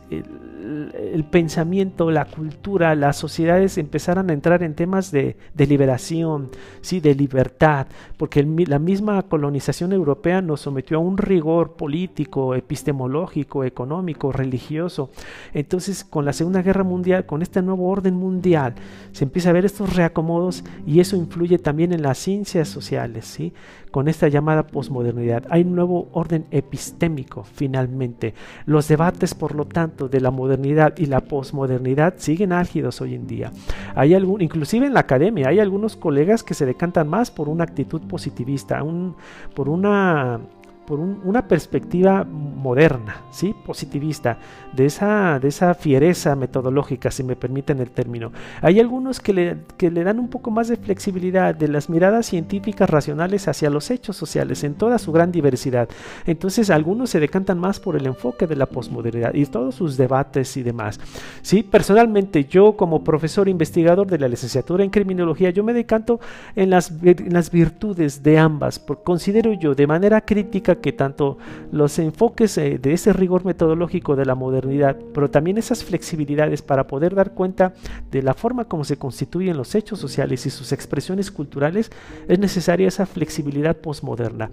el, 0.93 1.23
pensamiento, 1.23 2.11
la 2.11 2.25
cultura, 2.25 2.95
las 2.95 3.17
sociedades 3.17 3.77
empezaran 3.77 4.29
a 4.29 4.33
entrar 4.33 4.63
en 4.63 4.75
temas 4.75 5.11
de, 5.11 5.35
liberación, 5.57 6.49
¿sí? 6.81 6.99
de 6.99 7.15
libertad, 7.15 7.87
porque 8.17 8.43
la 8.43 8.79
misma 8.79 9.21
colonización 9.23 9.93
europea 9.93 10.41
nos 10.41 10.61
sometió 10.61 10.97
a 10.97 11.01
un 11.01 11.17
rigor 11.17 11.73
político, 11.73 12.55
epistemológico, 12.55 13.63
económico, 13.63 14.31
religioso. 14.31 15.09
Entonces, 15.53 16.03
con 16.03 16.25
la 16.25 16.33
Segunda 16.33 16.61
Guerra 16.61 16.83
Mundial, 16.83 17.25
con 17.25 17.41
este 17.41 17.61
nuevo 17.61 17.89
orden 17.89 18.15
mundial, 18.15 18.75
se 19.11 19.23
empieza 19.23 19.49
a 19.49 19.53
ver 19.53 19.65
estos 19.65 19.95
reacomodos 19.95 20.63
y 20.85 20.99
eso 20.99 21.15
influye 21.15 21.57
también 21.57 21.93
en 21.93 22.01
las 22.01 22.17
ciencias 22.17 22.67
sociales, 22.67 23.25
¿sí? 23.25 23.53
Con 23.95 24.09
esta 24.09 24.27
llamada 24.27 24.67
posmodernidad. 24.67 25.45
Hay 25.49 25.61
un 25.61 25.73
nuevo 25.73 26.09
orden 26.11 26.47
epistémico, 26.51 27.45
finalmente. 27.45 28.33
Los 28.65 28.89
debates, 28.89 29.33
por 29.33 29.55
lo 29.55 29.63
tanto, 29.63 30.09
de 30.09 30.19
la 30.19 30.31
modernidad 30.31 30.97
y 30.97 31.05
la 31.05 31.21
posmodernidad 31.21 32.15
siguen 32.17 32.51
álgidos 32.51 32.99
hoy 32.99 33.15
en 33.15 33.25
día. 33.25 33.53
Hay 33.95 34.13
algún, 34.13 34.41
inclusive 34.41 34.85
en 34.85 34.93
la 34.95 34.99
academia, 34.99 35.47
hay 35.47 35.61
algunos 35.61 35.95
colegas 35.95 36.43
que 36.43 36.55
se 36.55 36.65
decantan 36.65 37.07
más 37.07 37.31
por 37.31 37.47
una 37.47 37.63
actitud 37.63 38.01
positivista, 38.01 38.83
un, 38.83 39.15
por 39.53 39.69
una 39.69 40.41
por 40.85 40.99
una 40.99 41.47
perspectiva 41.47 42.23
moderna, 42.23 43.23
¿sí? 43.31 43.55
positivista, 43.65 44.37
de 44.73 44.85
esa, 44.85 45.39
de 45.39 45.47
esa 45.47 45.73
fiereza 45.73 46.35
metodológica, 46.35 47.11
si 47.11 47.23
me 47.23 47.35
permiten 47.35 47.79
el 47.79 47.91
término. 47.91 48.31
Hay 48.61 48.79
algunos 48.79 49.19
que 49.19 49.33
le, 49.33 49.57
que 49.77 49.89
le 49.89 50.03
dan 50.03 50.19
un 50.19 50.29
poco 50.29 50.51
más 50.51 50.67
de 50.67 50.77
flexibilidad 50.77 51.55
de 51.55 51.67
las 51.67 51.89
miradas 51.89 52.27
científicas 52.27 52.89
racionales 52.89 53.47
hacia 53.47 53.69
los 53.69 53.89
hechos 53.89 54.15
sociales 54.15 54.63
en 54.63 54.75
toda 54.75 54.97
su 54.97 55.11
gran 55.11 55.31
diversidad. 55.31 55.89
Entonces 56.25 56.69
algunos 56.69 57.09
se 57.09 57.19
decantan 57.19 57.59
más 57.59 57.79
por 57.79 57.95
el 57.95 58.05
enfoque 58.05 58.47
de 58.47 58.55
la 58.55 58.65
posmodernidad 58.65 59.33
y 59.33 59.45
todos 59.45 59.75
sus 59.75 59.97
debates 59.97 60.57
y 60.57 60.63
demás. 60.63 60.99
¿sí? 61.41 61.63
Personalmente 61.63 62.45
yo 62.45 62.75
como 62.75 63.03
profesor 63.03 63.49
investigador 63.49 64.07
de 64.07 64.19
la 64.19 64.27
licenciatura 64.27 64.83
en 64.83 64.89
criminología, 64.89 65.49
yo 65.49 65.63
me 65.63 65.73
decanto 65.73 66.19
en 66.55 66.69
las, 66.69 66.91
en 67.01 67.33
las 67.33 67.51
virtudes 67.51 68.23
de 68.23 68.37
ambas, 68.37 68.79
porque 68.79 69.03
considero 69.03 69.53
yo 69.53 69.75
de 69.75 69.87
manera 69.87 70.21
crítica 70.21 70.74
que 70.79 70.93
tanto 70.93 71.37
los 71.71 71.97
enfoques 71.99 72.57
eh, 72.57 72.79
de 72.81 72.93
ese 72.93 73.13
rigor 73.13 73.45
metodológico 73.45 74.15
de 74.15 74.25
la 74.25 74.35
modernidad, 74.35 74.97
pero 75.13 75.29
también 75.29 75.57
esas 75.57 75.83
flexibilidades 75.83 76.61
para 76.61 76.87
poder 76.87 77.15
dar 77.15 77.33
cuenta 77.33 77.73
de 78.11 78.21
la 78.21 78.33
forma 78.33 78.65
como 78.65 78.83
se 78.83 78.97
constituyen 78.97 79.57
los 79.57 79.75
hechos 79.75 79.99
sociales 79.99 80.45
y 80.45 80.49
sus 80.49 80.71
expresiones 80.71 81.31
culturales, 81.31 81.91
es 82.27 82.39
necesaria 82.39 82.87
esa 82.87 83.05
flexibilidad 83.05 83.77
posmoderna. 83.77 84.49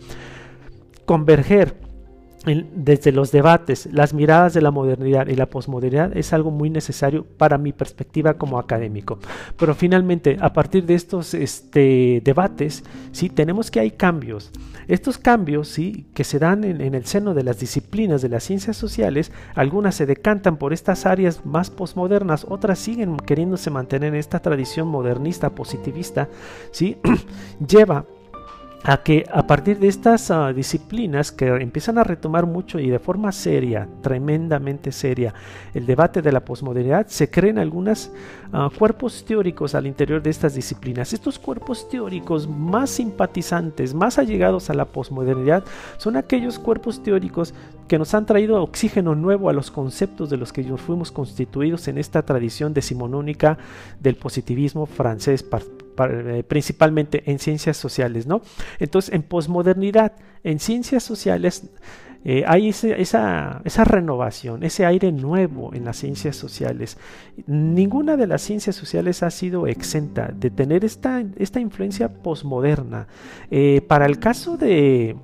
Converger 1.04 1.74
desde 2.44 3.12
los 3.12 3.30
debates, 3.30 3.88
las 3.92 4.14
miradas 4.14 4.52
de 4.52 4.62
la 4.62 4.72
modernidad 4.72 5.28
y 5.28 5.36
la 5.36 5.46
posmodernidad 5.46 6.16
es 6.16 6.32
algo 6.32 6.50
muy 6.50 6.70
necesario 6.70 7.24
para 7.24 7.56
mi 7.56 7.72
perspectiva 7.72 8.34
como 8.34 8.58
académico. 8.58 9.18
Pero 9.56 9.74
finalmente, 9.74 10.36
a 10.40 10.52
partir 10.52 10.84
de 10.84 10.94
estos 10.94 11.34
este, 11.34 12.20
debates, 12.24 12.82
sí, 13.12 13.28
tenemos 13.28 13.70
que 13.70 13.80
hay 13.80 13.92
cambios. 13.92 14.50
Estos 14.88 15.18
cambios, 15.18 15.68
sí, 15.68 16.08
que 16.14 16.24
se 16.24 16.40
dan 16.40 16.64
en, 16.64 16.80
en, 16.80 16.94
el 16.94 17.06
seno 17.06 17.34
de 17.34 17.44
las 17.44 17.60
disciplinas 17.60 18.22
de 18.22 18.28
las 18.28 18.42
ciencias 18.42 18.76
sociales, 18.76 19.30
algunas 19.54 19.94
se 19.94 20.06
decantan 20.06 20.56
por 20.56 20.72
estas 20.72 21.06
áreas 21.06 21.46
más 21.46 21.70
posmodernas, 21.70 22.44
otras 22.48 22.80
siguen 22.80 23.16
queriéndose 23.18 23.70
mantener 23.70 24.08
en 24.08 24.18
esta 24.18 24.40
tradición 24.40 24.88
modernista, 24.88 25.50
positivista, 25.50 26.28
sí, 26.72 26.96
lleva 27.66 28.04
a 28.84 28.96
que 29.02 29.24
a 29.32 29.46
partir 29.46 29.78
de 29.78 29.88
estas 29.88 30.30
ah, 30.30 30.52
disciplinas 30.52 31.30
que 31.30 31.46
empiezan 31.46 31.98
a 31.98 32.04
retomar 32.04 32.46
mucho 32.46 32.80
y 32.80 32.90
de 32.90 32.98
forma 32.98 33.30
seria, 33.30 33.88
tremendamente 34.02 34.90
seria, 34.90 35.34
el 35.72 35.86
debate 35.86 36.20
de 36.20 36.32
la 36.32 36.44
posmodernidad, 36.44 37.06
se 37.06 37.30
creen 37.30 37.58
algunos 37.58 38.10
ah, 38.52 38.70
cuerpos 38.76 39.24
teóricos 39.24 39.74
al 39.74 39.86
interior 39.86 40.22
de 40.22 40.30
estas 40.30 40.54
disciplinas. 40.54 41.12
Estos 41.12 41.38
cuerpos 41.38 41.88
teóricos 41.88 42.48
más 42.48 42.90
simpatizantes, 42.90 43.94
más 43.94 44.18
allegados 44.18 44.68
a 44.68 44.74
la 44.74 44.86
posmodernidad, 44.86 45.64
son 45.96 46.16
aquellos 46.16 46.58
cuerpos 46.58 47.02
teóricos 47.02 47.54
que 47.86 47.98
nos 47.98 48.14
han 48.14 48.26
traído 48.26 48.60
oxígeno 48.62 49.14
nuevo 49.14 49.48
a 49.48 49.52
los 49.52 49.70
conceptos 49.70 50.30
de 50.30 50.38
los 50.38 50.52
que 50.52 50.62
fuimos 50.76 51.12
constituidos 51.12 51.88
en 51.88 51.98
esta 51.98 52.22
tradición 52.22 52.72
decimonónica 52.72 53.58
del 54.00 54.16
positivismo 54.16 54.86
francés 54.86 55.42
principalmente 56.48 57.30
en 57.30 57.38
ciencias 57.38 57.76
sociales, 57.76 58.26
¿no? 58.26 58.42
Entonces, 58.78 59.14
en 59.14 59.22
posmodernidad, 59.22 60.12
en 60.44 60.58
ciencias 60.58 61.02
sociales, 61.02 61.70
eh, 62.24 62.44
hay 62.46 62.68
esa, 62.68 63.60
esa, 63.64 63.84
renovación, 63.84 64.62
ese 64.62 64.86
aire 64.86 65.10
nuevo 65.10 65.74
en 65.74 65.84
las 65.84 65.96
ciencias 65.96 66.36
sociales. 66.36 66.96
Ninguna 67.46 68.16
de 68.16 68.28
las 68.28 68.42
ciencias 68.42 68.76
sociales 68.76 69.24
ha 69.24 69.30
sido 69.30 69.66
exenta 69.66 70.30
de 70.32 70.50
tener 70.50 70.84
esta, 70.84 71.24
esta 71.36 71.58
influencia 71.58 72.08
posmoderna. 72.08 73.08
Eh, 73.50 73.80
para 73.88 74.06
el 74.06 74.18
caso 74.18 74.56
de... 74.56 75.16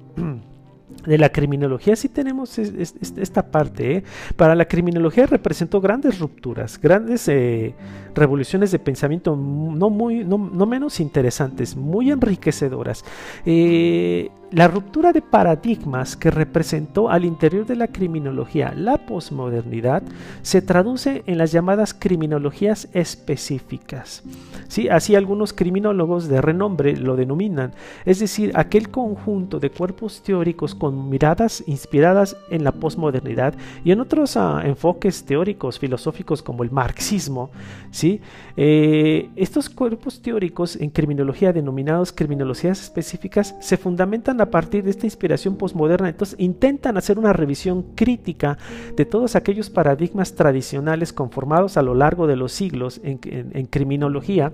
de 1.06 1.16
la 1.16 1.30
criminología 1.30 1.94
sí 1.96 2.08
tenemos 2.08 2.58
esta 2.58 3.50
parte. 3.50 3.96
¿eh? 3.96 4.04
Para 4.36 4.54
la 4.54 4.66
criminología 4.66 5.26
representó 5.26 5.80
grandes 5.80 6.18
rupturas, 6.18 6.80
grandes 6.80 7.28
eh, 7.28 7.74
revoluciones 8.18 8.70
de 8.70 8.78
pensamiento 8.78 9.36
no, 9.36 9.90
muy, 9.90 10.24
no, 10.24 10.38
menos 10.38 11.00
interesantes, 11.00 11.76
muy 11.76 12.10
enriquecedoras. 12.10 13.04
Eh, 13.46 14.30
la 14.50 14.66
ruptura 14.66 15.12
de 15.12 15.20
paradigmas 15.20 16.16
que 16.16 16.30
representó 16.30 17.10
al 17.10 17.26
interior 17.26 17.66
de 17.66 17.76
la 17.76 17.88
criminología 17.88 18.72
la 18.74 18.96
posmodernidad 18.96 20.02
se 20.40 20.62
traduce 20.62 21.22
en 21.26 21.36
las 21.36 21.52
llamadas 21.52 21.92
criminologías 21.92 22.88
específicas. 22.94 24.22
¿Sí? 24.68 24.88
Así 24.88 25.14
algunos 25.14 25.52
criminólogos 25.52 26.28
de 26.28 26.40
renombre 26.40 26.96
lo 26.96 27.14
denominan, 27.14 27.72
es 28.06 28.20
decir, 28.20 28.52
aquel 28.54 28.88
conjunto 28.88 29.60
de 29.60 29.70
cuerpos 29.70 30.22
teóricos 30.22 30.74
con 30.74 31.10
miradas 31.10 31.62
inspiradas 31.66 32.34
en 32.48 32.64
la 32.64 32.72
posmodernidad 32.72 33.54
y 33.84 33.92
en 33.92 34.00
otros 34.00 34.38
ah, 34.38 34.62
enfoques 34.64 35.24
teóricos 35.24 35.78
filosóficos 35.78 36.42
como 36.42 36.62
el 36.62 36.70
marxismo. 36.70 37.50
¿sí? 37.90 38.07
Eh, 38.56 39.30
estos 39.36 39.68
cuerpos 39.68 40.20
teóricos 40.20 40.76
en 40.76 40.90
criminología 40.90 41.52
denominados 41.52 42.12
criminologías 42.12 42.80
específicas 42.80 43.54
se 43.60 43.76
fundamentan 43.76 44.40
a 44.40 44.50
partir 44.50 44.84
de 44.84 44.90
esta 44.90 45.06
inspiración 45.06 45.56
posmoderna, 45.56 46.08
entonces 46.08 46.38
intentan 46.38 46.96
hacer 46.96 47.18
una 47.18 47.32
revisión 47.32 47.94
crítica 47.94 48.58
de 48.96 49.04
todos 49.04 49.36
aquellos 49.36 49.70
paradigmas 49.70 50.34
tradicionales 50.34 51.12
conformados 51.12 51.76
a 51.76 51.82
lo 51.82 51.94
largo 51.94 52.26
de 52.26 52.36
los 52.36 52.52
siglos 52.52 53.00
en, 53.02 53.18
criminología 53.66 54.52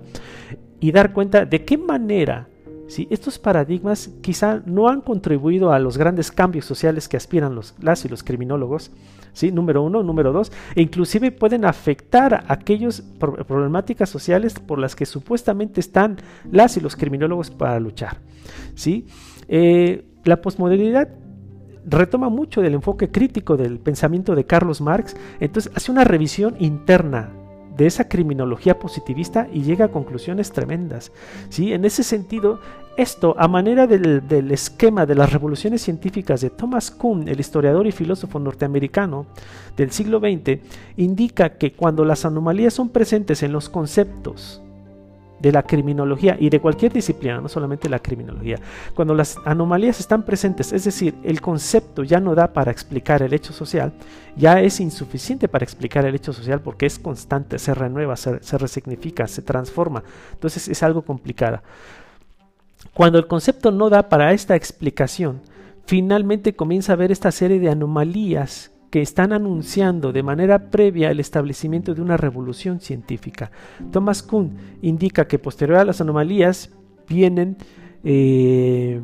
y 0.79 0.91
dar 0.91 1.13
cuenta 1.13 1.45
de 1.45 1.63
qué 1.63 1.77
manera 1.77 2.47
si 2.87 3.07
estos 3.09 3.39
paradigmas 3.39 4.11
quizá 4.21 4.61
no 4.65 4.89
han 4.89 5.01
contribuido 5.01 5.71
a 5.71 5.79
los 5.79 5.97
grandes 5.97 6.31
cambios 6.31 6.65
sociales 6.65 7.07
que 7.07 7.17
aspiran 7.17 7.55
los, 7.55 7.73
las 7.79 8.05
y 8.05 8.09
los 8.09 8.23
criminólogos, 8.23 8.91
¿sí? 9.35 9.51
número 9.51 9.83
uno, 9.83 10.01
número 10.01 10.33
dos, 10.33 10.51
e 10.73 10.81
inclusive 10.81 11.31
pueden 11.31 11.65
afectar 11.65 12.45
aquellas 12.47 13.01
problemáticas 13.19 14.09
sociales 14.09 14.59
por 14.59 14.79
las 14.79 14.95
que 14.95 15.05
supuestamente 15.05 15.79
están 15.79 16.17
las 16.51 16.77
y 16.77 16.81
los 16.81 16.95
criminólogos 16.95 17.51
para 17.51 17.79
luchar. 17.79 18.17
¿sí? 18.73 19.05
Eh, 19.47 20.05
la 20.23 20.41
posmodernidad 20.41 21.09
retoma 21.85 22.29
mucho 22.29 22.61
del 22.61 22.73
enfoque 22.73 23.11
crítico 23.11 23.57
del 23.57 23.77
pensamiento 23.79 24.33
de 24.33 24.45
Carlos 24.45 24.81
Marx, 24.81 25.15
entonces 25.39 25.71
hace 25.75 25.91
una 25.91 26.03
revisión 26.03 26.55
interna 26.57 27.31
de 27.77 27.85
esa 27.85 28.07
criminología 28.07 28.79
positivista 28.79 29.47
y 29.51 29.61
llega 29.63 29.85
a 29.85 29.91
conclusiones 29.91 30.51
tremendas. 30.51 31.11
¿sí? 31.49 31.73
En 31.73 31.85
ese 31.85 32.03
sentido, 32.03 32.59
esto, 32.97 33.35
a 33.37 33.47
manera 33.47 33.87
del, 33.87 34.51
esquema 34.51 35.05
de 35.05 35.15
las 35.15 35.31
revoluciones 35.31 35.81
científicas 35.81 36.41
de 36.41 36.49
Thomas 36.49 36.91
Kuhn, 36.91 37.27
el 37.27 37.39
historiador 37.39 37.87
y 37.87 37.91
filósofo 37.91 38.39
norteamericano 38.39 39.25
del 39.75 39.91
siglo 39.91 40.19
XX, 40.19 40.59
indica 40.97 41.57
que 41.57 41.73
cuando 41.73 42.05
las 42.05 42.25
anomalías 42.25 42.73
son 42.73 42.89
presentes 42.89 43.43
en 43.43 43.51
los 43.51 43.69
conceptos, 43.69 44.61
de 45.39 45.51
la 45.51 45.63
criminología 45.63 46.37
y 46.39 46.49
de 46.49 46.59
cualquier 46.59 46.93
disciplina, 46.93 47.41
no 47.41 47.49
solamente 47.49 47.89
la 47.89 47.99
criminología. 47.99 48.57
Cuando 48.95 49.13
las 49.13 49.37
anomalías 49.45 49.99
están 49.99 50.23
presentes, 50.23 50.71
es 50.71 50.85
decir, 50.85 51.13
el 51.23 51.41
concepto 51.41 52.03
ya 52.03 52.19
no 52.19 52.35
da 52.35 52.53
para 52.53 52.71
explicar 52.71 53.21
el 53.21 53.33
hecho 53.33 53.51
social, 53.51 53.93
ya 54.37 54.61
es 54.61 54.79
insuficiente 54.79 55.47
para 55.47 55.63
explicar 55.63 56.05
el 56.05 56.15
hecho 56.15 56.31
social 56.33 56.61
porque 56.61 56.85
es 56.85 56.97
constante, 56.97 57.59
se 57.59 57.75
renueva, 57.75 58.15
se, 58.15 58.41
se 58.41 58.57
resignifica, 58.57 59.27
se 59.27 59.41
transforma. 59.41 60.03
Entonces 60.33 60.67
es 60.67 60.81
algo 60.83 61.01
complicado. 61.01 61.61
Cuando 62.93 63.19
el 63.19 63.27
concepto 63.27 63.71
no 63.71 63.89
da 63.89 64.09
para 64.09 64.33
esta 64.33 64.55
explicación, 64.55 65.41
finalmente 65.85 66.55
comienza 66.55 66.93
a 66.93 66.95
haber 66.95 67.11
esta 67.11 67.31
serie 67.31 67.59
de 67.59 67.69
anomalías 67.69 68.71
que 68.89 69.01
están 69.01 69.33
anunciando 69.33 70.13
de 70.13 70.23
manera 70.23 70.69
previa 70.71 71.11
el 71.11 71.19
establecimiento 71.19 71.93
de 71.93 72.01
una 72.01 72.15
revolución 72.15 72.79
científica. 72.79 73.51
Thomas 73.91 74.23
Kuhn 74.23 74.55
indica 74.81 75.27
que 75.27 75.39
posterior 75.39 75.79
a 75.79 75.85
las 75.85 75.99
anomalías 75.99 76.71
vienen 77.07 77.57
eh, 78.03 79.01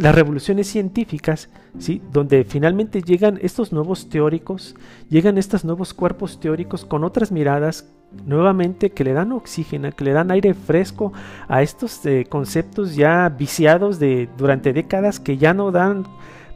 las 0.00 0.14
revoluciones 0.14 0.66
científicas, 0.66 1.50
¿sí? 1.78 2.00
donde 2.10 2.44
finalmente 2.44 3.02
llegan 3.02 3.38
estos 3.42 3.72
nuevos 3.72 4.08
teóricos, 4.08 4.74
llegan 5.10 5.36
estos 5.36 5.64
nuevos 5.64 5.92
cuerpos 5.92 6.40
teóricos 6.40 6.84
con 6.84 7.04
otras 7.04 7.30
miradas 7.30 7.86
nuevamente 8.24 8.90
que 8.90 9.04
le 9.04 9.12
dan 9.12 9.32
oxígeno, 9.32 9.92
que 9.92 10.04
le 10.04 10.12
dan 10.12 10.30
aire 10.30 10.54
fresco 10.54 11.12
a 11.48 11.62
estos 11.62 12.04
eh, 12.06 12.26
conceptos 12.28 12.96
ya 12.96 13.28
viciados 13.28 13.98
de 13.98 14.28
durante 14.36 14.72
décadas 14.72 15.20
que 15.20 15.36
ya 15.36 15.54
no 15.54 15.70
dan 15.70 16.06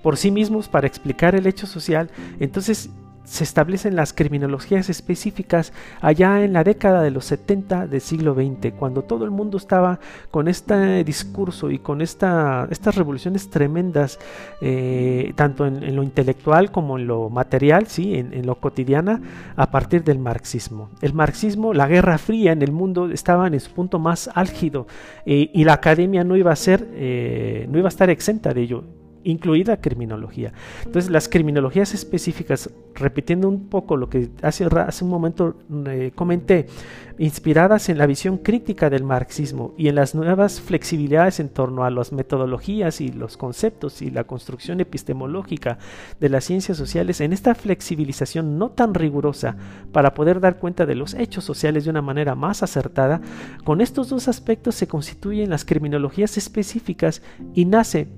por 0.02 0.16
sí 0.16 0.30
mismos 0.30 0.68
para 0.68 0.86
explicar 0.86 1.34
el 1.34 1.46
hecho 1.46 1.66
social, 1.66 2.10
entonces 2.40 2.90
se 3.24 3.42
establecen 3.42 3.96
las 3.96 4.12
criminologías 4.12 4.90
específicas 4.90 5.72
allá 6.00 6.44
en 6.44 6.52
la 6.52 6.62
década 6.62 7.02
de 7.02 7.10
los 7.10 7.24
70 7.24 7.86
del 7.86 8.00
siglo 8.00 8.34
XX, 8.34 8.72
cuando 8.78 9.02
todo 9.02 9.24
el 9.24 9.30
mundo 9.30 9.56
estaba 9.56 9.98
con 10.30 10.46
este 10.46 11.04
discurso 11.04 11.70
y 11.70 11.78
con 11.78 12.02
esta, 12.02 12.68
estas 12.70 12.94
revoluciones 12.94 13.50
tremendas, 13.50 14.18
eh, 14.60 15.32
tanto 15.36 15.66
en, 15.66 15.96
lo 15.96 16.02
intelectual 16.02 16.70
como 16.70 16.98
en 16.98 17.06
lo 17.06 17.30
material, 17.30 17.86
¿sí? 17.86 18.14
en, 18.14 18.44
lo 18.44 18.56
cotidiana, 18.56 19.20
a 19.56 19.70
partir 19.70 20.04
del 20.04 20.18
marxismo. 20.18 20.90
El 21.00 21.14
marxismo, 21.14 21.72
la 21.72 21.88
Guerra 21.88 22.18
Fría 22.18 22.52
en 22.52 22.62
el 22.62 22.72
mundo 22.72 23.10
estaba 23.10 23.46
en 23.46 23.58
su 23.58 23.70
punto 23.72 23.98
más 23.98 24.30
álgido 24.34 24.86
eh, 25.24 25.50
y 25.52 25.64
la 25.64 25.74
academia 25.74 26.24
no 26.24 26.36
iba 26.36 26.52
a 26.52 26.56
ser, 26.56 26.88
eh, 26.92 27.66
no 27.70 27.78
iba 27.78 27.88
a 27.88 27.94
estar 27.94 28.10
exenta 28.10 28.52
de 28.52 28.60
ello 28.62 28.84
incluida 29.24 29.80
criminología. 29.80 30.52
Entonces, 30.84 31.10
las 31.10 31.28
criminologías 31.28 31.94
específicas, 31.94 32.70
repitiendo 32.94 33.48
un 33.48 33.68
poco 33.68 33.96
lo 33.96 34.08
que 34.08 34.30
hace, 34.42 34.66
un 34.66 35.08
momento 35.08 35.56
eh, 35.86 36.12
comenté, 36.14 36.66
inspiradas 37.18 37.88
en 37.88 37.98
la 37.98 38.06
visión 38.06 38.38
crítica 38.38 38.90
del 38.90 39.04
marxismo 39.04 39.72
y 39.76 39.88
en 39.88 39.94
las 39.94 40.14
nuevas 40.14 40.60
flexibilidades 40.60 41.38
en 41.38 41.48
torno 41.48 41.84
a 41.84 41.90
las 41.90 42.12
metodologías 42.12 43.00
y 43.00 43.08
los 43.08 43.36
conceptos 43.36 44.02
y 44.02 44.10
la 44.10 44.24
construcción 44.24 44.80
epistemológica 44.80 45.78
de 46.20 46.28
las 46.28 46.44
ciencias 46.44 46.76
sociales, 46.76 47.20
en 47.20 47.32
esta 47.32 47.54
flexibilización 47.54 48.58
no 48.58 48.70
tan 48.70 48.94
rigurosa 48.94 49.56
para 49.92 50.14
poder 50.14 50.40
dar 50.40 50.58
cuenta 50.58 50.86
de 50.86 50.96
los 50.96 51.14
hechos 51.14 51.44
sociales 51.44 51.84
de 51.84 51.90
una 51.90 52.02
manera 52.02 52.34
más 52.34 52.62
acertada, 52.62 53.20
con 53.64 53.80
estos 53.80 54.08
dos 54.08 54.28
aspectos 54.28 54.74
se 54.74 54.88
constituyen 54.88 55.50
las 55.50 55.64
criminologías 55.64 56.36
específicas 56.36 57.22
y 57.54 57.64
nace 57.64 58.08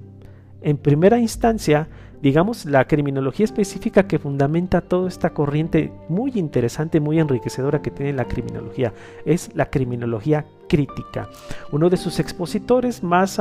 en 0.67 0.79
primera 0.79 1.17
instancia, 1.21 1.87
digamos, 2.21 2.65
la 2.65 2.89
criminología 2.89 3.45
específica 3.45 4.09
que 4.09 4.19
fundamenta 4.19 4.81
toda 4.81 5.09
esta 5.09 5.31
corriente 5.31 5.93
muy 6.09 6.33
interesante, 6.35 6.99
muy 6.99 7.21
enriquecedora 7.21 7.81
que 7.81 7.93
tiene 7.93 8.13
la 8.13 8.25
criminología, 8.25 8.93
es 9.25 9.55
la 9.55 9.71
criminología 9.71 10.45
crítica. 10.69 11.29
Uno 11.71 11.89
de 11.89 11.97
sus 11.97 12.19
expositores 12.19 13.05
más, 13.05 13.41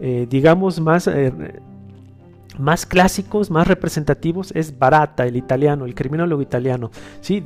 eh, 0.00 0.26
digamos, 0.30 0.80
más... 0.80 1.08
Eh, 1.08 1.32
más 2.58 2.86
clásicos, 2.86 3.52
más 3.52 3.68
representativos 3.68 4.50
es 4.52 4.76
Barata, 4.76 5.24
el 5.24 5.36
italiano, 5.36 5.84
el 5.84 5.94
criminólogo 5.94 6.42
italiano. 6.42 6.90
¿sí? 7.20 7.44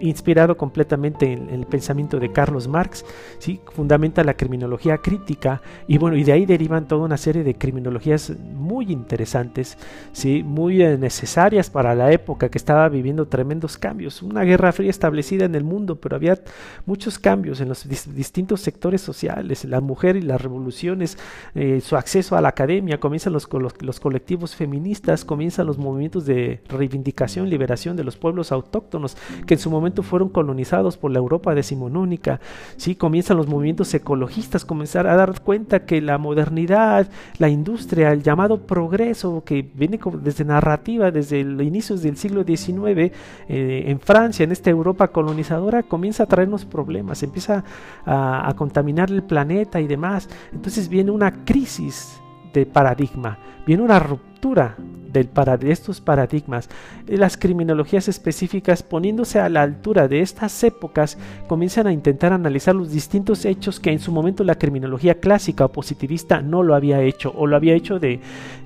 Inspirado 0.00 0.56
completamente 0.56 1.32
en, 1.32 1.50
el 1.50 1.66
pensamiento 1.66 2.18
de 2.18 2.32
Carlos 2.32 2.68
Marx, 2.68 3.04
¿sí? 3.38 3.60
fundamenta 3.72 4.24
la 4.24 4.34
criminología 4.34 4.98
crítica 4.98 5.62
y 5.86 5.98
bueno, 5.98 6.16
y 6.16 6.24
de 6.24 6.32
ahí 6.32 6.46
derivan 6.46 6.88
toda 6.88 7.04
una 7.04 7.16
serie 7.16 7.44
de 7.44 7.56
criminologías 7.56 8.32
muy 8.54 8.90
interesantes, 8.90 9.78
¿sí? 10.12 10.42
muy 10.42 10.82
eh, 10.82 10.98
necesarias 10.98 11.70
para 11.70 11.94
la 11.94 12.12
época 12.12 12.48
que 12.48 12.58
estaba 12.58 12.88
viviendo 12.88 13.26
tremendos 13.26 13.78
cambios, 13.78 14.22
una 14.22 14.42
guerra 14.42 14.72
fría 14.72 14.90
establecida 14.90 15.44
en 15.44 15.54
el 15.54 15.64
mundo, 15.64 15.96
pero 15.96 16.16
había 16.16 16.38
muchos 16.86 17.18
cambios 17.18 17.60
en 17.60 17.68
los 17.68 17.88
distintos 17.88 18.60
sectores 18.60 19.00
sociales, 19.00 19.64
la 19.64 19.80
mujer 19.80 20.16
y 20.16 20.22
las 20.22 20.40
revoluciones, 20.40 21.18
eh, 21.54 21.80
su 21.80 21.96
acceso 21.96 22.36
a 22.36 22.40
la 22.40 22.48
academia, 22.48 22.98
comienzan 22.98 23.32
los, 23.32 23.48
los, 23.52 23.80
los 23.82 24.00
colectivos 24.00 24.54
feministas, 24.54 25.24
comienzan 25.24 25.66
los 25.66 25.78
movimientos 25.78 26.26
de 26.26 26.60
reivindicación, 26.68 27.48
liberación 27.48 27.96
de 27.96 28.04
los 28.04 28.16
pueblos 28.16 28.52
autóctonos, 28.52 29.16
que 29.46 29.54
en 29.54 29.60
su 29.60 29.70
momento 29.70 29.83
fueron 29.92 30.28
colonizados 30.28 30.96
por 30.96 31.10
la 31.10 31.18
Europa 31.18 31.54
decimonónica. 31.54 32.40
¿sí? 32.76 32.94
Comienzan 32.94 33.36
los 33.36 33.46
movimientos 33.46 33.92
ecologistas, 33.94 34.64
comenzar 34.64 35.06
a 35.06 35.16
dar 35.16 35.40
cuenta 35.40 35.84
que 35.84 36.00
la 36.00 36.18
modernidad, 36.18 37.08
la 37.38 37.48
industria, 37.48 38.12
el 38.12 38.22
llamado 38.22 38.66
progreso 38.66 39.42
que 39.44 39.68
viene 39.74 39.98
desde 40.20 40.44
narrativa, 40.44 41.10
desde 41.10 41.44
los 41.44 41.66
inicios 41.66 42.02
del 42.02 42.16
siglo 42.16 42.44
XIX 42.44 43.12
eh, 43.48 43.84
en 43.86 44.00
Francia, 44.00 44.44
en 44.44 44.52
esta 44.52 44.70
Europa 44.70 45.08
colonizadora, 45.08 45.82
comienza 45.82 46.24
a 46.24 46.26
traernos 46.26 46.64
problemas, 46.64 47.22
empieza 47.22 47.64
a, 48.04 48.48
a 48.48 48.54
contaminar 48.56 49.10
el 49.10 49.22
planeta 49.22 49.80
y 49.80 49.86
demás. 49.86 50.28
Entonces 50.52 50.88
viene 50.88 51.10
una 51.10 51.44
crisis 51.44 52.20
de 52.52 52.66
paradigma, 52.66 53.38
viene 53.66 53.82
una 53.82 53.98
ruptura 53.98 54.33
del 54.52 55.30
de 55.60 55.72
estos 55.72 56.00
paradigmas, 56.00 56.68
las 57.06 57.36
criminologías 57.38 58.08
específicas 58.08 58.82
poniéndose 58.82 59.38
a 59.38 59.48
la 59.48 59.62
altura 59.62 60.06
de 60.08 60.20
estas 60.20 60.62
épocas 60.64 61.16
comienzan 61.46 61.86
a 61.86 61.92
intentar 61.92 62.32
analizar 62.32 62.74
los 62.74 62.90
distintos 62.90 63.44
hechos 63.44 63.80
que 63.80 63.90
en 63.90 64.00
su 64.00 64.12
momento 64.12 64.44
la 64.44 64.56
criminología 64.56 65.20
clásica 65.20 65.64
o 65.64 65.72
positivista 65.72 66.42
no 66.42 66.62
lo 66.62 66.74
había 66.74 67.00
hecho 67.00 67.32
o 67.36 67.46
lo 67.46 67.56
había 67.56 67.74
hecho 67.74 67.98
de, 67.98 68.20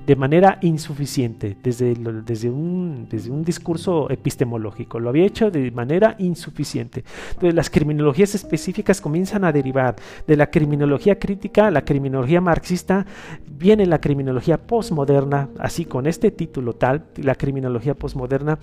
de 0.05 0.15
manera 0.15 0.57
insuficiente 0.61 1.55
desde, 1.61 1.93
desde, 2.25 2.49
un, 2.49 3.07
desde 3.09 3.29
un 3.29 3.43
discurso 3.43 4.09
epistemológico, 4.09 4.99
lo 4.99 5.09
había 5.09 5.25
hecho 5.25 5.51
de 5.51 5.69
manera 5.69 6.15
insuficiente. 6.17 7.03
Entonces 7.29 7.53
las 7.53 7.69
criminologías 7.69 8.33
específicas 8.33 9.01
comienzan 9.01 9.43
a 9.43 9.51
derivar 9.51 9.95
de 10.25 10.35
la 10.35 10.49
criminología 10.49 11.19
crítica, 11.19 11.69
la 11.69 11.85
criminología 11.85 12.41
marxista, 12.41 13.05
viene 13.47 13.85
la 13.85 14.01
criminología 14.01 14.57
postmoderna, 14.57 15.49
así 15.69 15.85
con 15.85 16.07
este 16.07 16.31
título 16.31 16.73
tal, 16.73 17.05
la 17.15 17.35
criminología 17.35 17.93
posmoderna, 17.93 18.57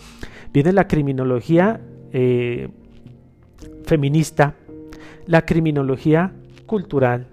viene 0.52 0.72
la 0.72 0.88
criminología 0.88 1.80
eh, 2.12 2.68
feminista, 3.84 4.56
la 5.26 5.46
criminología 5.46 6.32
cultural, 6.66 7.28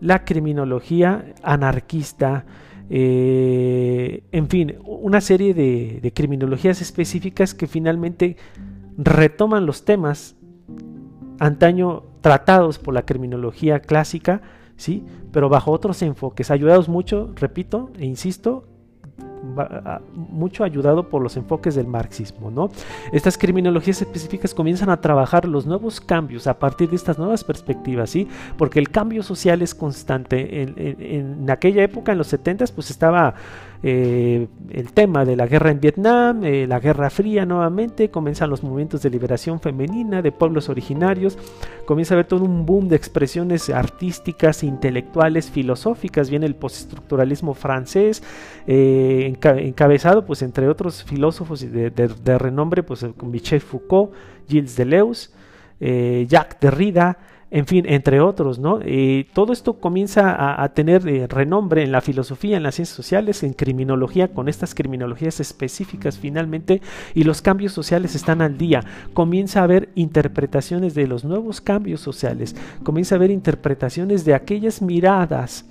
la 0.00 0.24
criminología 0.24 1.34
anarquista, 1.42 2.46
eh, 2.88 4.22
en 4.32 4.48
fin, 4.48 4.76
una 4.84 5.20
serie 5.20 5.52
de, 5.52 6.00
de, 6.00 6.12
criminologías 6.12 6.80
específicas 6.80 7.52
que 7.54 7.66
finalmente 7.66 8.38
retoman 8.96 9.66
los 9.66 9.84
temas 9.84 10.36
antaño 11.38 12.04
tratados 12.22 12.78
por 12.78 12.94
la 12.94 13.02
criminología 13.02 13.80
clásica, 13.80 14.40
¿sí? 14.76 15.04
pero 15.32 15.50
bajo 15.50 15.70
otros 15.70 16.00
enfoques, 16.00 16.50
ayudados 16.50 16.88
mucho, 16.88 17.30
repito 17.36 17.90
e 17.98 18.06
insisto, 18.06 18.64
mucho 20.14 20.64
ayudado 20.64 21.08
por 21.08 21.22
los 21.22 21.36
enfoques 21.36 21.74
del 21.74 21.86
marxismo. 21.86 22.50
¿no? 22.50 22.70
Estas 23.12 23.38
criminologías 23.38 24.00
específicas 24.02 24.54
comienzan 24.54 24.90
a 24.90 25.00
trabajar 25.00 25.46
los 25.46 25.66
nuevos 25.66 26.00
cambios 26.00 26.46
a 26.46 26.58
partir 26.58 26.90
de 26.90 26.96
estas 26.96 27.18
nuevas 27.18 27.44
perspectivas, 27.44 28.10
¿sí? 28.10 28.28
porque 28.56 28.78
el 28.78 28.90
cambio 28.90 29.22
social 29.22 29.62
es 29.62 29.74
constante. 29.74 30.62
En, 30.62 30.74
en 30.78 31.50
aquella 31.50 31.82
época, 31.82 32.12
en 32.12 32.18
los 32.18 32.28
70, 32.28 32.66
pues 32.74 32.90
estaba 32.90 33.34
eh, 33.82 34.48
el 34.70 34.92
tema 34.92 35.24
de 35.24 35.36
la 35.36 35.46
guerra 35.46 35.70
en 35.70 35.80
Vietnam, 35.80 36.44
eh, 36.44 36.66
la 36.66 36.80
Guerra 36.80 37.10
Fría 37.10 37.46
nuevamente, 37.46 38.10
comienzan 38.10 38.50
los 38.50 38.62
movimientos 38.62 39.02
de 39.02 39.10
liberación 39.10 39.60
femenina 39.60 40.20
de 40.20 40.32
pueblos 40.32 40.68
originarios, 40.68 41.38
comienza 41.86 42.14
a 42.14 42.16
haber 42.16 42.26
todo 42.26 42.44
un 42.44 42.66
boom 42.66 42.88
de 42.88 42.96
expresiones 42.96 43.70
artísticas, 43.70 44.64
intelectuales, 44.64 45.50
filosóficas, 45.50 46.28
viene 46.28 46.46
el 46.46 46.56
postestructuralismo 46.56 47.54
francés, 47.54 48.22
eh, 48.66 49.36
encabezado 49.42 50.24
pues 50.26 50.42
entre 50.42 50.68
otros 50.68 51.04
filósofos 51.04 51.60
de, 51.60 51.90
de 51.90 52.38
renombre, 52.38 52.82
pues 52.82 53.06
Michel 53.22 53.60
Foucault, 53.60 54.12
Gilles 54.48 54.76
Deleuze, 54.76 55.30
Jacques 55.80 56.58
Derrida, 56.60 57.18
en 57.50 57.66
fin, 57.66 57.84
entre 57.88 58.20
otros, 58.20 58.58
¿no? 58.58 58.80
Todo 59.32 59.52
esto 59.52 59.80
comienza 59.80 60.62
a, 60.62 60.68
tener 60.74 61.08
eh, 61.08 61.26
renombre 61.26 61.82
en 61.82 61.92
la 61.92 62.02
filosofía, 62.02 62.56
en 62.56 62.62
las 62.62 62.74
ciencias 62.74 62.96
sociales, 62.96 63.42
en 63.42 63.54
criminología, 63.54 64.28
con 64.28 64.48
estas 64.48 64.74
criminologías 64.74 65.40
específicas 65.40 66.18
finalmente, 66.18 66.82
y 67.14 67.24
los 67.24 67.40
cambios 67.40 67.72
sociales 67.72 68.14
están 68.14 68.42
al 68.42 68.58
día. 68.58 68.84
Comienza 69.14 69.60
a 69.60 69.64
haber 69.64 69.88
interpretaciones 69.94 70.94
de 70.94 71.06
los 71.06 71.24
nuevos 71.24 71.60
cambios 71.60 72.00
sociales, 72.00 72.54
comienza 72.82 73.14
a 73.14 73.16
haber 73.16 73.30
interpretaciones 73.30 74.26
de 74.26 74.34
aquellas 74.34 74.82
miradas 74.82 75.64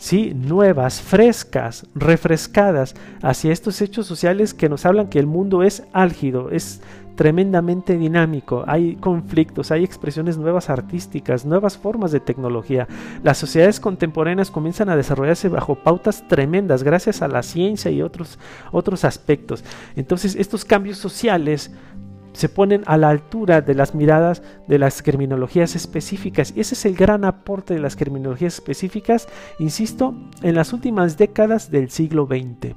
¿sí? 0.00 0.32
nuevas, 0.34 1.00
frescas, 1.00 1.86
refrescadas 1.94 2.94
hacia 3.22 3.52
estos 3.52 3.80
hechos 3.82 4.06
sociales 4.06 4.54
que 4.54 4.68
nos 4.68 4.86
hablan 4.86 5.08
que 5.08 5.18
el 5.18 5.26
mundo 5.26 5.62
es 5.62 5.84
álgido, 5.92 6.50
es 6.50 6.80
tremendamente 7.20 7.98
dinámico, 7.98 8.64
hay 8.66 8.96
conflictos, 8.96 9.70
hay 9.70 9.84
expresiones 9.84 10.38
nuevas 10.38 10.70
artísticas, 10.70 11.44
nuevas 11.44 11.76
formas 11.76 12.12
de 12.12 12.20
tecnología. 12.20 12.88
Las 13.22 13.36
sociedades 13.36 13.78
contemporáneas 13.78 14.50
comienzan 14.50 14.88
a 14.88 14.96
desarrollarse 14.96 15.50
bajo 15.50 15.74
pautas 15.74 16.26
tremendas 16.28 16.82
gracias 16.82 17.20
a 17.20 17.28
la 17.28 17.42
ciencia 17.42 17.90
y 17.90 18.00
otros, 18.00 18.38
otros 18.72 19.04
aspectos. 19.04 19.62
Entonces 19.96 20.34
estos 20.34 20.64
cambios 20.64 20.96
sociales 20.96 21.70
se 22.32 22.48
ponen 22.48 22.84
a 22.86 22.96
la 22.96 23.10
altura 23.10 23.60
de 23.60 23.74
las 23.74 23.94
miradas 23.94 24.42
de 24.66 24.78
las 24.78 25.02
criminologías 25.02 25.76
específicas. 25.76 26.54
Y 26.56 26.60
ese 26.60 26.74
es 26.74 26.86
el 26.86 26.94
gran 26.96 27.26
aporte 27.26 27.74
de 27.74 27.80
las 27.80 27.96
criminologías 27.96 28.54
específicas, 28.54 29.28
insisto, 29.58 30.14
en 30.40 30.54
las 30.54 30.72
últimas 30.72 31.18
décadas 31.18 31.70
del 31.70 31.90
siglo 31.90 32.26
XX. 32.26 32.76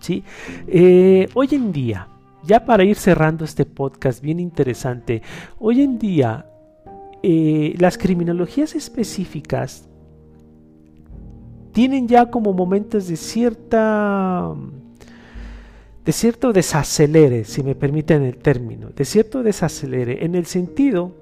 ¿Sí? 0.00 0.24
Eh, 0.66 1.28
hoy 1.34 1.48
en 1.52 1.72
día, 1.72 2.08
ya 2.46 2.64
para 2.64 2.84
ir 2.84 2.96
cerrando 2.96 3.44
este 3.44 3.64
podcast 3.64 4.22
bien 4.22 4.40
interesante, 4.40 5.22
hoy 5.58 5.82
en 5.82 5.98
día 5.98 6.46
eh, 7.22 7.74
las 7.78 7.98
criminologías 7.98 8.74
específicas 8.74 9.88
tienen 11.72 12.06
ya 12.06 12.30
como 12.30 12.52
momentos 12.52 13.08
de 13.08 13.16
cierta 13.16 14.54
de 16.04 16.12
cierto 16.12 16.52
desacelere, 16.52 17.44
si 17.44 17.62
me 17.62 17.74
permiten 17.74 18.22
el 18.22 18.36
término, 18.36 18.90
de 18.90 19.04
cierto 19.06 19.42
desacelere, 19.42 20.24
en 20.24 20.34
el 20.34 20.44
sentido 20.44 21.12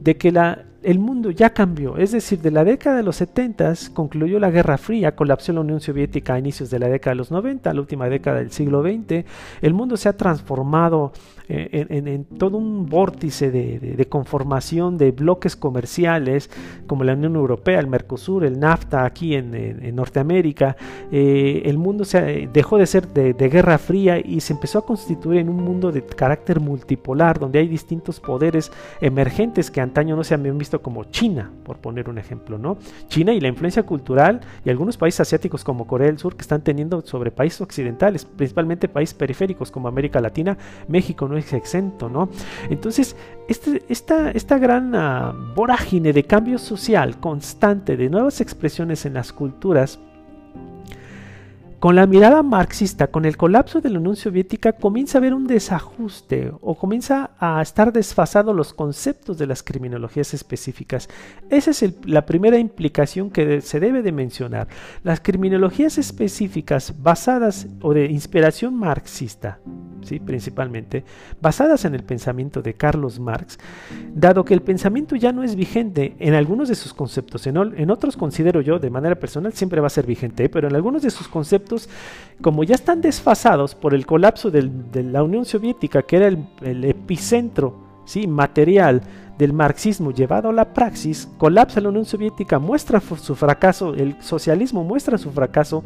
de 0.00 0.16
que 0.16 0.30
la, 0.30 0.64
el 0.82 0.98
mundo 0.98 1.30
ya 1.30 1.50
cambió, 1.50 1.96
es 1.96 2.12
decir, 2.12 2.40
de 2.40 2.50
la 2.50 2.64
década 2.64 2.96
de 2.96 3.02
los 3.02 3.16
70 3.16 3.74
concluyó 3.92 4.38
la 4.38 4.50
Guerra 4.50 4.78
Fría, 4.78 5.14
colapsó 5.14 5.52
la 5.52 5.60
Unión 5.60 5.80
Soviética 5.80 6.34
a 6.34 6.38
inicios 6.38 6.70
de 6.70 6.78
la 6.78 6.88
década 6.88 7.12
de 7.12 7.18
los 7.18 7.30
90, 7.30 7.72
la 7.72 7.80
última 7.80 8.08
década 8.08 8.38
del 8.38 8.50
siglo 8.50 8.82
XX, 8.82 9.24
el 9.60 9.74
mundo 9.74 9.96
se 9.96 10.08
ha 10.08 10.16
transformado 10.16 11.12
eh, 11.52 11.86
en, 11.88 12.24
todo 12.38 12.56
un 12.58 12.86
vórtice 12.86 13.50
de, 13.50 14.06
conformación 14.08 14.96
de 14.96 15.10
bloques 15.10 15.56
comerciales 15.56 16.48
como 16.86 17.02
la 17.02 17.14
Unión 17.14 17.34
Europea, 17.34 17.80
el 17.80 17.88
Mercosur, 17.88 18.44
el 18.44 18.60
NAFTA 18.60 19.04
aquí 19.04 19.34
en, 19.34 19.50
Norteamérica. 19.96 20.76
Eh, 21.10 21.62
el 21.64 21.76
mundo 21.76 22.04
se, 22.04 22.48
dejó 22.52 22.78
de 22.78 22.86
ser 22.86 23.08
de, 23.08 23.48
Guerra 23.48 23.78
Fría 23.78 24.20
y 24.24 24.40
se 24.40 24.52
empezó 24.52 24.78
a 24.78 24.86
constituir 24.86 25.40
en 25.40 25.48
un 25.48 25.56
mundo 25.56 25.90
de 25.90 26.06
carácter 26.06 26.60
multipolar, 26.60 27.40
donde 27.40 27.58
hay 27.58 27.66
distintos 27.66 28.20
poderes 28.20 28.70
emergentes 29.00 29.72
que 29.72 29.80
antaño 29.80 30.14
no 30.14 30.22
se 30.22 30.34
habían 30.34 30.56
visto 30.56 30.80
como 30.80 31.02
China, 31.04 31.50
por 31.64 31.78
poner 31.78 32.08
un 32.08 32.18
ejemplo, 32.18 32.58
¿no? 32.58 32.78
China 33.08 33.32
y 33.32 33.40
la 33.40 33.48
influencia 33.48 33.82
cultural 33.82 34.40
y 34.64 34.70
algunos 34.70 34.96
países 34.96 35.20
asiáticos 35.20 35.64
como 35.64 35.88
Corea 35.88 36.06
del 36.06 36.18
Sur 36.18 36.36
que 36.36 36.42
están 36.42 36.62
teniendo 36.62 37.00
sobre 37.00 37.32
países 37.32 37.60
occidentales, 37.60 38.24
principalmente 38.24 38.88
países 38.88 39.14
periféricos 39.14 39.72
como 39.72 39.88
América 39.88 40.20
Latina, 40.20 40.56
México 40.86 41.26
no 41.26 41.39
exento, 41.52 42.08
¿no? 42.08 42.28
Entonces, 42.68 43.16
este, 43.48 43.82
esta, 43.88 44.30
esta 44.30 44.58
gran 44.58 44.94
ah, 44.94 45.34
vorágine 45.54 46.12
de 46.12 46.24
cambio 46.24 46.58
social 46.58 47.18
constante, 47.18 47.96
de 47.96 48.08
nuevas 48.08 48.40
expresiones 48.40 49.06
en 49.06 49.14
las 49.14 49.32
culturas, 49.32 49.98
con 51.80 51.96
la 51.96 52.06
mirada 52.06 52.42
marxista, 52.42 53.06
con 53.06 53.24
el 53.24 53.38
colapso 53.38 53.80
de 53.80 53.88
la 53.88 53.98
Unión 53.98 54.14
Soviética, 54.14 54.74
comienza 54.74 55.16
a 55.16 55.20
haber 55.20 55.32
un 55.32 55.46
desajuste 55.46 56.52
o 56.60 56.74
comienza 56.74 57.30
a 57.38 57.62
estar 57.62 57.90
desfasados 57.90 58.54
los 58.54 58.74
conceptos 58.74 59.38
de 59.38 59.46
las 59.46 59.62
criminologías 59.62 60.34
específicas. 60.34 61.08
Esa 61.48 61.70
es 61.70 61.94
la 62.04 62.26
primera 62.26 62.58
implicación 62.58 63.30
que 63.30 63.62
se 63.62 63.80
debe 63.80 64.02
de 64.02 64.12
mencionar. 64.12 64.68
Las 65.02 65.20
criminologías 65.20 65.96
específicas 65.96 67.02
basadas 67.02 67.66
o 67.80 67.94
de 67.94 68.04
inspiración 68.10 68.74
marxista, 68.74 69.58
¿sí? 70.02 70.20
principalmente, 70.20 71.02
basadas 71.40 71.86
en 71.86 71.94
el 71.94 72.02
pensamiento 72.02 72.60
de 72.60 72.74
Carlos 72.74 73.18
Marx, 73.18 73.58
dado 74.14 74.44
que 74.44 74.52
el 74.52 74.60
pensamiento 74.60 75.16
ya 75.16 75.32
no 75.32 75.42
es 75.42 75.56
vigente 75.56 76.14
en 76.18 76.34
algunos 76.34 76.68
de 76.68 76.74
sus 76.74 76.92
conceptos, 76.92 77.46
en, 77.46 77.56
en 77.56 77.90
otros 77.90 78.18
considero 78.18 78.60
yo 78.60 78.78
de 78.78 78.90
manera 78.90 79.14
personal 79.14 79.54
siempre 79.54 79.80
va 79.80 79.86
a 79.86 79.90
ser 79.90 80.04
vigente, 80.04 80.50
pero 80.50 80.68
en 80.68 80.76
algunos 80.76 81.00
de 81.00 81.08
sus 81.08 81.26
conceptos 81.26 81.69
como 82.40 82.64
ya 82.64 82.74
están 82.74 83.00
desfasados 83.00 83.74
por 83.74 83.94
el 83.94 84.06
colapso 84.06 84.50
de 84.50 85.02
la 85.02 85.22
Unión 85.22 85.44
Soviética, 85.44 86.02
que 86.02 86.16
era 86.16 86.28
el, 86.28 86.84
epicentro 86.84 87.74
material 88.26 89.02
del 89.38 89.52
marxismo 89.52 90.10
llevado 90.10 90.48
a 90.48 90.52
la 90.52 90.72
praxis, 90.74 91.28
colapsa 91.38 91.80
la 91.80 91.90
Unión 91.90 92.04
Soviética, 92.04 92.58
muestra 92.58 93.00
su 93.00 93.34
fracaso, 93.34 93.94
el 93.94 94.20
socialismo 94.20 94.84
muestra 94.84 95.16
su 95.16 95.30
fracaso, 95.30 95.84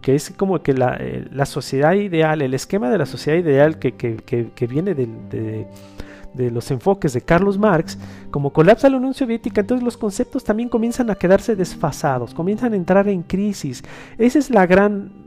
que 0.00 0.14
es 0.14 0.30
como 0.30 0.62
que 0.62 0.72
la, 0.72 0.96
eh, 0.98 1.28
sociedad 1.44 1.92
ideal, 1.94 2.42
el 2.42 2.54
esquema 2.54 2.90
de 2.90 2.98
la 2.98 3.06
sociedad 3.06 3.38
ideal 3.38 3.78
que, 3.78 4.66
viene 4.68 4.94
de, 4.94 5.66
de 6.36 6.50
los 6.50 6.70
enfoques 6.70 7.12
de 7.14 7.22
Carlos 7.22 7.58
Marx, 7.58 7.98
como 8.30 8.52
colapsa 8.52 8.88
la 8.90 8.98
Unión 8.98 9.14
Soviética, 9.14 9.62
entonces 9.62 9.84
los 9.84 9.96
conceptos 9.96 10.44
también 10.44 10.68
comienzan 10.68 11.10
a 11.10 11.14
quedarse 11.14 11.56
desfasados, 11.56 12.34
comienzan 12.34 12.74
a 12.74 12.76
entrar 12.76 13.08
en 13.08 13.22
crisis. 13.22 13.82
Esa 14.18 14.38
es 14.38 14.50
la 14.50 14.66
gran 14.66 15.25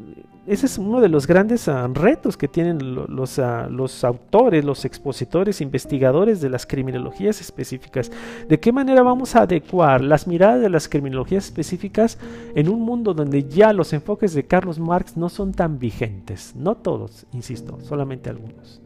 ese 0.50 0.66
es 0.66 0.80
uno 0.80 1.00
de 1.00 1.10
los 1.10 1.28
grandes 1.28 1.68
ah, 1.68 1.88
retos 1.94 2.36
que 2.36 2.48
tienen 2.48 2.96
los, 3.08 3.38
ah, 3.38 3.68
los, 3.70 4.04
autores, 4.04 4.66
los 4.66 4.84
expositores, 4.84 5.62
investigadores 5.62 6.42
de 6.42 6.50
las 6.50 6.66
criminologías 6.66 7.40
específicas. 7.40 8.12
¿De 8.48 8.60
qué 8.60 8.72
manera 8.72 9.04
vamos 9.04 9.36
a 9.36 9.44
adecuar 9.44 10.02
las 10.02 10.26
miradas 10.26 10.60
de 10.60 10.70
las 10.70 10.90
criminologías 10.90 11.46
específicas 11.46 12.18
en 12.56 12.68
un 12.68 12.82
mundo 12.82 13.14
donde 13.14 13.44
ya 13.44 13.74
los 13.74 13.94
enfoques 13.94 14.34
de 14.34 14.44
Carlos 14.44 14.80
Marx 14.80 15.16
no 15.16 15.30
son 15.30 15.54
tan 15.54 15.78
vigentes? 15.78 16.56
No 16.56 16.74
todos, 16.76 17.28
insisto, 17.32 17.78
solamente 17.82 18.32
algunos. 18.32 18.82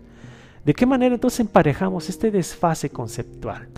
¿De 0.65 0.73
qué 0.73 0.85
manera 0.85 1.15
entonces 1.15 1.39
emparejamos 1.39 2.09
este 2.09 2.29
desfase 2.29 2.89
conceptual? 2.89 3.69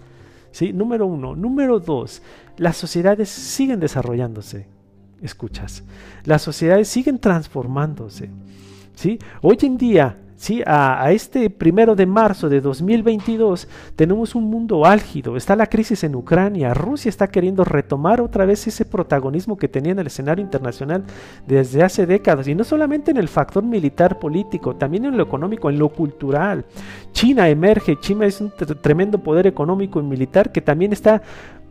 ¿Sí? 0.52 0.74
Número 0.74 1.06
uno. 1.06 1.36
Número 1.36 1.80
dos, 1.80 2.24
las 2.58 2.78
sociedades 2.78 3.30
siguen 3.30 3.80
desarrollándose 3.80 4.74
escuchas. 5.26 5.84
Las 6.24 6.42
sociedades 6.42 6.88
siguen 6.88 7.20
transformándose. 7.20 8.30
¿sí? 8.96 9.20
Hoy 9.42 9.58
en 9.62 9.78
día 9.78 10.18
¿sí? 10.36 10.62
A, 10.66 11.12
este 11.12 11.50
primero 11.50 11.96
de 11.96 12.06
marzo 12.06 12.50
de 12.50 12.62
2022 12.62 13.68
tenemos 13.96 14.36
un 14.36 14.46
mundo 14.46 14.86
álgido, 14.86 15.38
está 15.38 15.56
la 15.56 15.68
crisis 15.68 16.04
en 16.04 16.16
Ucrania, 16.16 16.74
Rusia 16.74 17.10
está 17.10 17.28
queriendo 17.28 17.64
retomar 17.64 18.22
otra 18.22 18.46
vez 18.46 18.68
ese 18.68 18.86
protagonismo 18.86 19.58
que 19.58 19.68
tenía 19.68 19.94
en 19.94 20.00
el 20.00 20.08
escenario 20.08 20.44
internacional 20.44 21.04
desde 21.48 21.84
hace 21.84 22.06
décadas, 22.06 22.48
y 22.48 22.56
no 22.56 22.64
solamente 22.64 23.12
en 23.12 23.18
el 23.18 23.28
factor 23.28 23.64
militar 23.64 24.20
político, 24.20 24.76
también 24.76 25.06
en 25.06 25.18
lo 25.18 25.24
económico, 25.24 25.70
en 25.70 25.80
lo 25.80 25.90
cultural. 25.90 26.66
China 27.12 27.50
emerge, 27.50 28.00
China 28.00 28.26
es 28.26 28.42
un 28.42 28.52
tremendo 28.82 29.20
poder 29.20 29.48
económico 29.48 30.00
y 30.00 30.04
militar 30.04 30.52
que 30.52 30.62
también 30.62 30.94
está 30.94 31.22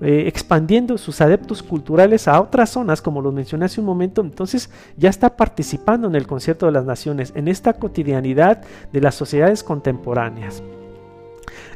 eh, 0.01 0.25
expandiendo 0.27 0.99
sus 0.99 1.21
adeptos 1.21 1.63
culturales 1.63 2.27
a 2.29 2.41
otras 2.41 2.71
zonas, 2.71 3.01
como 3.01 3.23
lo 3.23 3.33
mencioné 3.33 3.67
hace 3.67 3.81
un 3.81 3.87
momento, 3.87 4.21
entonces 4.21 4.71
ya 4.97 5.09
está 5.09 5.37
participando 5.37 6.09
en 6.09 6.15
el 6.15 6.27
concierto 6.27 6.67
de 6.67 6.73
las 6.73 6.85
naciones, 6.85 7.33
en 7.37 7.49
esta 7.49 7.75
cotidianidad 7.75 8.63
de 8.93 9.01
las 9.01 9.15
sociedades 9.15 9.63
contemporáneas. 9.63 10.63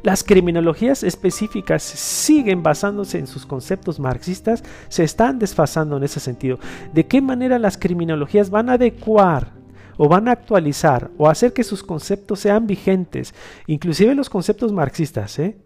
Las 0.02 0.22
criminologías 0.22 1.02
específicas 1.02 1.82
siguen 1.82 2.62
basándose 2.62 3.18
en 3.18 3.26
sus 3.26 3.46
conceptos 3.46 3.98
marxistas, 3.98 4.62
se 4.88 5.04
están 5.04 5.38
desfasando 5.38 5.96
en 5.96 6.04
ese 6.04 6.20
sentido. 6.20 6.58
¿De 6.92 7.06
qué 7.06 7.20
manera 7.20 7.58
las 7.58 7.76
criminologías 7.76 8.50
van 8.50 8.70
a 8.70 8.74
adecuar 8.74 9.58
o 9.96 10.08
van 10.08 10.28
a 10.28 10.32
actualizar 10.32 11.10
o 11.18 11.28
hacer 11.28 11.52
que 11.52 11.64
sus 11.64 11.82
conceptos 11.82 12.40
sean 12.40 12.66
vigentes, 12.66 13.34
inclusive 13.66 14.14
los 14.14 14.30
conceptos 14.30 14.72
marxistas, 14.72 15.38
¿eh? 15.38 15.56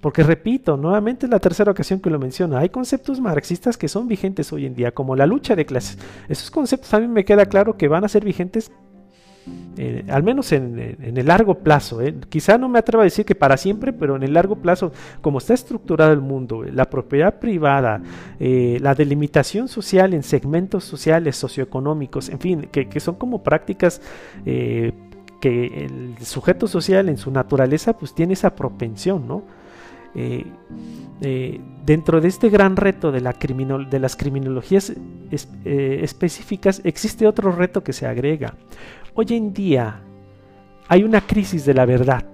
Porque 0.00 0.22
repito, 0.22 0.76
nuevamente 0.76 1.26
es 1.26 1.30
la 1.30 1.38
tercera 1.38 1.70
ocasión 1.70 2.00
que 2.00 2.10
lo 2.10 2.18
menciono, 2.18 2.56
hay 2.56 2.70
conceptos 2.70 3.20
marxistas 3.20 3.76
que 3.76 3.88
son 3.88 4.08
vigentes 4.08 4.52
hoy 4.52 4.66
en 4.66 4.74
día, 4.74 4.92
como 4.92 5.14
la 5.14 5.26
lucha 5.26 5.54
de 5.54 5.66
clases. 5.66 5.98
Esos 6.28 6.50
conceptos 6.50 6.92
a 6.94 7.00
mí 7.00 7.06
me 7.06 7.24
queda 7.24 7.46
claro 7.46 7.76
que 7.76 7.88
van 7.88 8.04
a 8.04 8.08
ser 8.08 8.24
vigentes 8.24 8.70
eh, 9.76 10.04
al 10.08 10.22
menos 10.22 10.52
en, 10.52 10.78
el 10.78 11.26
largo 11.26 11.54
plazo. 11.54 12.02
¿eh? 12.02 12.14
Quizá 12.28 12.58
no 12.58 12.68
me 12.68 12.78
atrevo 12.78 13.00
a 13.00 13.04
decir 13.04 13.24
que 13.24 13.34
para 13.34 13.56
siempre, 13.56 13.92
pero 13.92 14.16
en 14.16 14.22
el 14.22 14.34
largo 14.34 14.56
plazo, 14.56 14.92
como 15.20 15.38
está 15.38 15.54
estructurado 15.54 16.12
el 16.12 16.20
mundo, 16.20 16.62
la 16.64 16.90
propiedad 16.90 17.38
privada, 17.38 18.02
eh, 18.38 18.78
la 18.80 18.94
delimitación 18.94 19.68
social 19.68 20.12
en 20.12 20.22
segmentos 20.22 20.84
sociales, 20.84 21.36
socioeconómicos, 21.36 22.28
en 22.28 22.40
fin, 22.40 22.68
que, 22.70 22.88
que 22.88 23.00
son 23.00 23.14
como 23.14 23.42
prácticas 23.42 24.02
que 24.44 25.66
el 25.66 26.18
sujeto 26.20 26.66
social 26.66 27.08
en 27.08 27.16
su 27.16 27.30
naturaleza 27.30 27.96
pues 27.96 28.14
tiene 28.14 28.34
esa 28.34 28.54
propensión, 28.54 29.26
¿no? 29.26 29.42
Eh, 30.14 30.44
eh, 31.20 31.60
dentro 31.86 32.20
de 32.20 32.28
este 32.28 32.48
gran 32.48 32.76
reto 32.76 33.12
de, 33.12 33.20
la 33.20 33.32
de 33.32 33.98
las 33.98 34.16
criminologías 34.16 34.90
eh, 34.90 36.00
específicas 36.02 36.80
existe 36.84 37.26
otro 37.26 37.52
reto 37.52 37.82
que 37.82 37.92
se 37.92 38.06
agrega. 38.06 38.54
Hoy 39.14 39.26
en 39.30 39.52
día 39.52 40.00
hay 40.88 41.02
una 41.02 41.20
crisis 41.20 41.64
de 41.64 41.74
la 41.74 41.84
verdad. 41.84 42.24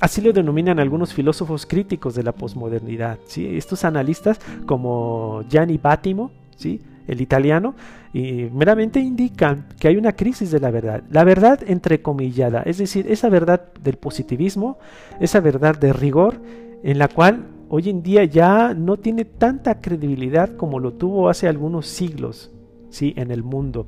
Así 0.00 0.20
lo 0.20 0.32
denominan 0.32 0.78
algunos 0.78 1.12
filósofos 1.12 1.66
críticos 1.66 2.14
de 2.14 2.22
la 2.22 2.32
posmodernidad. 2.32 3.18
Estos 3.36 3.84
analistas 3.84 4.38
como 4.64 5.42
Gianni 5.48 5.76
Battimo, 5.76 6.30
el 6.62 7.20
italiano, 7.20 7.74
meramente 8.12 9.00
indican 9.00 9.66
que 9.80 9.88
hay 9.88 9.96
una 9.96 10.12
crisis 10.12 10.52
de 10.52 10.60
la 10.60 10.70
verdad. 10.70 11.02
La 11.10 11.24
verdad 11.24 11.58
entrecomillada, 11.66 12.62
es 12.62 12.78
decir, 12.78 13.10
esa 13.10 13.28
verdad 13.28 13.72
del 13.82 13.96
positivismo, 13.96 14.78
esa 15.18 15.40
verdad 15.40 15.76
de 15.76 15.92
rigor, 15.92 16.40
en 16.82 16.98
la 16.98 17.08
cual 17.08 17.46
hoy 17.68 17.90
en 17.90 18.02
día 18.02 18.24
ya 18.24 18.74
no 18.74 18.96
tiene 18.96 19.24
tanta 19.24 19.80
credibilidad 19.80 20.56
como 20.56 20.78
lo 20.78 20.92
tuvo 20.94 21.28
hace 21.28 21.48
algunos 21.48 21.86
siglos 21.86 22.50
¿sí? 22.90 23.14
en 23.16 23.30
el 23.30 23.42
mundo. 23.42 23.86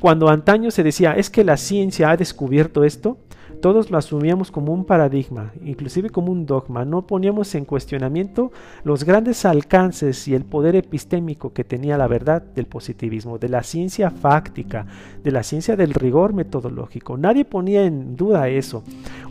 Cuando 0.00 0.28
antaño 0.28 0.70
se 0.70 0.82
decía, 0.82 1.12
es 1.12 1.30
que 1.30 1.44
la 1.44 1.56
ciencia 1.56 2.10
ha 2.10 2.16
descubierto 2.16 2.84
esto, 2.84 3.18
todos 3.62 3.92
lo 3.92 3.96
asumíamos 3.96 4.50
como 4.50 4.72
un 4.74 4.84
paradigma, 4.84 5.52
inclusive 5.64 6.10
como 6.10 6.32
un 6.32 6.46
dogma. 6.46 6.84
No 6.84 7.06
poníamos 7.06 7.54
en 7.54 7.64
cuestionamiento 7.64 8.50
los 8.82 9.04
grandes 9.04 9.44
alcances 9.44 10.26
y 10.26 10.34
el 10.34 10.44
poder 10.44 10.74
epistémico 10.74 11.52
que 11.52 11.62
tenía 11.62 11.96
la 11.96 12.08
verdad 12.08 12.42
del 12.42 12.66
positivismo, 12.66 13.38
de 13.38 13.48
la 13.48 13.62
ciencia 13.62 14.10
fáctica, 14.10 14.86
de 15.22 15.30
la 15.30 15.44
ciencia 15.44 15.76
del 15.76 15.94
rigor 15.94 16.32
metodológico. 16.32 17.16
Nadie 17.16 17.44
ponía 17.44 17.84
en 17.84 18.16
duda 18.16 18.48
eso. 18.48 18.82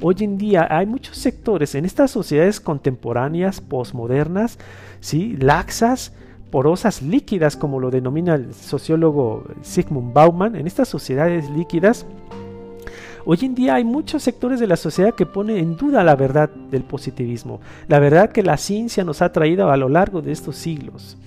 Hoy 0.01 0.15
en 0.21 0.37
día 0.37 0.65
hay 0.69 0.85
muchos 0.85 1.17
sectores 1.17 1.75
en 1.75 1.83
estas 1.83 2.09
sociedades 2.09 2.61
contemporáneas, 2.61 3.59
posmodernas, 3.59 4.59
¿sí? 5.01 5.35
laxas, 5.37 6.13
porosas 6.51 7.01
líquidas, 7.01 7.57
como 7.57 7.81
lo 7.81 7.91
denomina 7.91 8.35
el 8.35 8.53
sociólogo 8.53 9.43
Sigmund 9.61 10.13
Bauman, 10.13 10.55
en 10.55 10.67
estas 10.67 10.87
sociedades 10.87 11.49
líquidas 11.49 12.05
Hoy 13.25 13.39
en 13.43 13.55
día 13.55 13.75
hay 13.75 13.83
muchos 13.83 14.23
sectores 14.23 14.59
de 14.59 14.67
la 14.67 14.75
sociedad 14.75 15.13
que 15.13 15.25
ponen 15.25 15.57
en 15.57 15.77
duda 15.77 16.03
la 16.03 16.15
verdad 16.15 16.49
del 16.49 16.83
positivismo, 16.83 17.61
la 17.87 17.99
verdad 17.99 18.31
que 18.31 18.43
la 18.43 18.57
ciencia 18.57 19.03
nos 19.03 19.21
ha 19.21 19.31
traído 19.31 19.71
a 19.71 19.77
lo 19.77 19.89
largo 19.89 20.21
de 20.21 20.31
estos 20.31 20.55
siglos. 20.55 21.17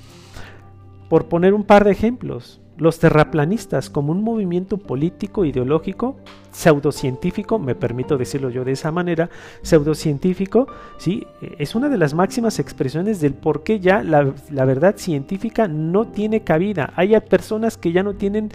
Por 1.08 1.26
poner 1.26 1.54
un 1.54 1.64
par 1.64 1.84
de 1.84 1.92
ejemplos, 1.92 2.60
los 2.76 2.98
terraplanistas 2.98 3.88
como 3.88 4.10
un 4.10 4.24
movimiento 4.24 4.78
político, 4.78 5.44
ideológico, 5.44 6.16
pseudocientífico, 6.50 7.58
me 7.60 7.76
permito 7.76 8.18
decirlo 8.18 8.50
yo 8.50 8.64
de 8.64 8.72
esa 8.72 8.90
manera, 8.90 9.30
pseudocientífico, 9.62 10.66
¿sí? 10.98 11.24
es 11.58 11.76
una 11.76 11.88
de 11.88 11.98
las 11.98 12.14
máximas 12.14 12.58
expresiones 12.58 13.20
del 13.20 13.34
por 13.34 13.62
qué 13.62 13.78
ya 13.78 14.02
la, 14.02 14.32
la 14.50 14.64
verdad 14.64 14.96
científica 14.96 15.68
no 15.68 16.06
tiene 16.06 16.42
cabida. 16.42 16.92
Hay 16.96 17.18
personas 17.20 17.76
que 17.76 17.92
ya 17.92 18.02
no 18.02 18.14
tienen 18.14 18.50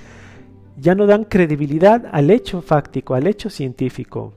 ya 0.79 0.95
no 0.95 1.05
dan 1.05 1.25
credibilidad 1.25 2.05
al 2.11 2.31
hecho 2.31 2.61
fáctico, 2.61 3.15
al 3.15 3.27
hecho 3.27 3.49
científico. 3.49 4.33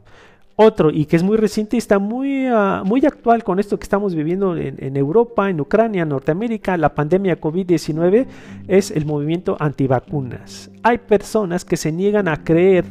Otro, 0.54 0.90
y 0.90 1.06
que 1.06 1.16
es 1.16 1.22
muy 1.22 1.36
reciente 1.38 1.76
y 1.76 1.78
está 1.78 1.98
muy, 1.98 2.46
ah, 2.46 2.82
muy 2.84 3.04
actual 3.06 3.42
con 3.42 3.58
esto 3.58 3.78
que 3.78 3.84
estamos 3.84 4.14
viviendo 4.14 4.54
en, 4.56 4.96
Europa, 4.96 5.48
en 5.48 5.60
Ucrania, 5.60 6.04
Norteamérica, 6.04 6.76
la 6.76 6.94
pandemia 6.94 7.40
COVID-19, 7.40 8.26
es 8.68 8.90
el 8.90 9.06
movimiento 9.06 9.56
antivacunas. 9.58 10.70
Hay 10.82 10.98
personas 10.98 11.64
que 11.64 11.78
se 11.78 11.90
niegan 11.90 12.28
a 12.28 12.44
creer 12.44 12.84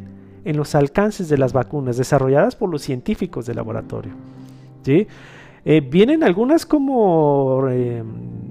en 0.43 0.57
los 0.57 0.73
alcances 0.73 1.29
de 1.29 1.37
las 1.37 1.53
vacunas 1.53 1.97
desarrolladas 1.97 2.55
por 2.55 2.69
los 2.69 2.81
científicos 2.81 3.45
de 3.45 3.53
laboratorio. 3.53 4.13
¿sí? 4.83 5.07
Eh, 5.63 5.81
vienen 5.81 6.23
algunas 6.23 6.65
como 6.65 7.67
eh, 7.69 8.03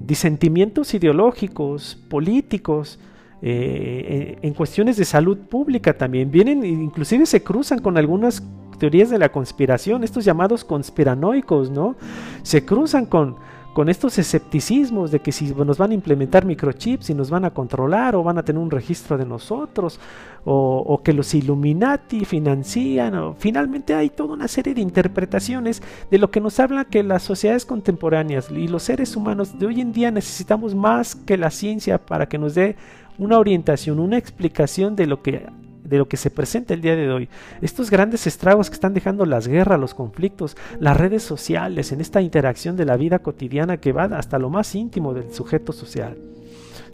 disentimientos 0.05 0.93
ideológicos, 0.93 1.99
políticos, 2.09 2.97
eh, 3.41 4.37
en 4.41 4.53
cuestiones 4.53 4.97
de 4.97 5.05
salud 5.05 5.37
pública 5.37 5.97
también. 5.97 6.31
Vienen, 6.31 6.63
inclusive 6.63 7.25
se 7.25 7.43
cruzan 7.43 7.79
con 7.79 7.97
algunas 7.97 8.43
teorías 8.77 9.09
de 9.09 9.19
la 9.19 9.29
conspiración, 9.29 10.03
estos 10.03 10.25
llamados 10.25 10.63
conspiranoicos, 10.63 11.69
¿no? 11.69 11.95
Se 12.43 12.65
cruzan 12.65 13.05
con, 13.05 13.35
con 13.73 13.89
estos 13.89 14.17
escepticismos 14.17 15.11
de 15.11 15.19
que 15.19 15.31
si 15.31 15.53
nos 15.53 15.77
van 15.77 15.91
a 15.91 15.93
implementar 15.93 16.45
microchips 16.45 17.09
y 17.09 17.13
nos 17.13 17.29
van 17.29 17.45
a 17.45 17.51
controlar 17.51 18.15
o 18.15 18.23
van 18.23 18.37
a 18.37 18.43
tener 18.43 18.61
un 18.61 18.69
registro 18.69 19.17
de 19.17 19.25
nosotros 19.25 19.99
o, 20.43 20.99
que 21.03 21.13
los 21.13 21.33
Illuminati 21.33 22.25
financian 22.25 23.15
o 23.15 23.35
finalmente 23.37 23.93
hay 23.93 24.09
toda 24.09 24.33
una 24.33 24.47
serie 24.47 24.73
de 24.73 24.81
interpretaciones 24.81 25.81
de 26.09 26.17
lo 26.17 26.31
que 26.31 26.41
nos 26.41 26.59
habla 26.59 26.85
que 26.85 27.03
las 27.03 27.23
sociedades 27.23 27.65
contemporáneas 27.65 28.49
y 28.51 28.67
los 28.67 28.83
seres 28.83 29.15
humanos 29.15 29.57
de 29.57 29.67
hoy 29.67 29.79
en 29.79 29.93
día 29.93 30.11
necesitamos 30.11 30.75
más 30.75 31.15
que 31.15 31.37
la 31.37 31.51
ciencia 31.51 31.97
para 31.97 32.27
que 32.27 32.39
nos 32.39 32.55
dé 32.55 32.75
una 33.17 33.39
orientación, 33.39 33.99
una 33.99 34.17
explicación 34.17 34.95
de 34.95 35.07
lo 35.07 35.21
que 35.21 35.45
de 35.91 35.97
lo 35.97 36.07
que 36.07 36.17
se 36.17 36.31
presenta 36.31 36.73
el 36.73 36.81
día 36.81 36.95
de 36.95 37.11
hoy. 37.11 37.29
Estos 37.61 37.91
grandes 37.91 38.25
estragos 38.25 38.69
que 38.69 38.75
están 38.75 38.93
dejando 38.93 39.25
las 39.25 39.47
guerras, 39.47 39.79
los 39.79 39.93
conflictos, 39.93 40.55
las 40.79 40.95
redes 40.95 41.21
sociales, 41.21 41.91
en 41.91 41.99
esta 41.99 42.21
interacción 42.21 42.77
de 42.77 42.85
la 42.85 42.95
vida 42.95 43.19
cotidiana 43.19 43.77
que 43.77 43.91
va 43.91 44.05
hasta 44.05 44.39
lo 44.39 44.49
más 44.49 44.73
íntimo 44.73 45.13
del 45.13 45.33
sujeto 45.33 45.73
social. 45.73 46.17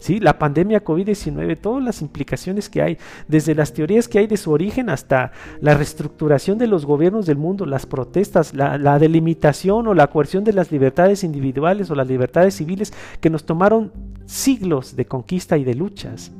¿Sí? 0.00 0.20
La 0.20 0.38
pandemia 0.38 0.84
COVID-19, 0.84 1.58
todas 1.60 1.82
las 1.82 2.02
implicaciones 2.02 2.68
que 2.68 2.82
hay, 2.82 2.98
desde 3.26 3.54
las 3.54 3.72
teorías 3.72 4.06
que 4.06 4.20
hay 4.20 4.26
de 4.28 4.36
su 4.36 4.52
origen 4.52 4.90
hasta 4.90 5.32
la 5.60 5.74
reestructuración 5.74 6.56
de 6.56 6.68
los 6.68 6.86
gobiernos 6.86 7.26
del 7.26 7.36
mundo, 7.36 7.66
las 7.66 7.84
protestas, 7.84 8.54
la, 8.54 8.78
la 8.78 9.00
delimitación 9.00 9.88
o 9.88 9.94
la 9.94 10.06
coerción 10.08 10.44
de 10.44 10.52
las 10.52 10.70
libertades 10.70 11.24
individuales 11.24 11.90
o 11.90 11.96
las 11.96 12.06
libertades 12.06 12.54
civiles 12.54 12.92
que 13.20 13.30
nos 13.30 13.44
tomaron 13.44 13.92
siglos 14.28 14.94
de 14.94 15.06
conquista 15.06 15.56
y 15.56 15.64
de 15.64 15.74
luchas. 15.74 16.30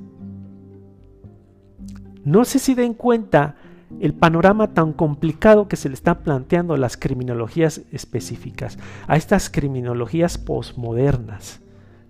No 2.22 2.44
sé 2.44 2.58
si 2.58 2.74
den 2.74 2.92
cuenta 2.92 3.56
el 4.00 4.12
panorama 4.12 4.74
tan 4.74 4.92
complicado 4.92 5.68
que 5.68 5.76
se 5.76 5.88
le 5.88 5.94
está 5.94 6.18
planteando 6.18 6.74
a 6.74 6.78
las 6.78 6.98
criminologías 6.98 7.80
específicas, 7.90 8.78
a 9.06 9.16
estas 9.16 9.48
criminologías 9.48 10.36
posmodernas. 10.36 11.60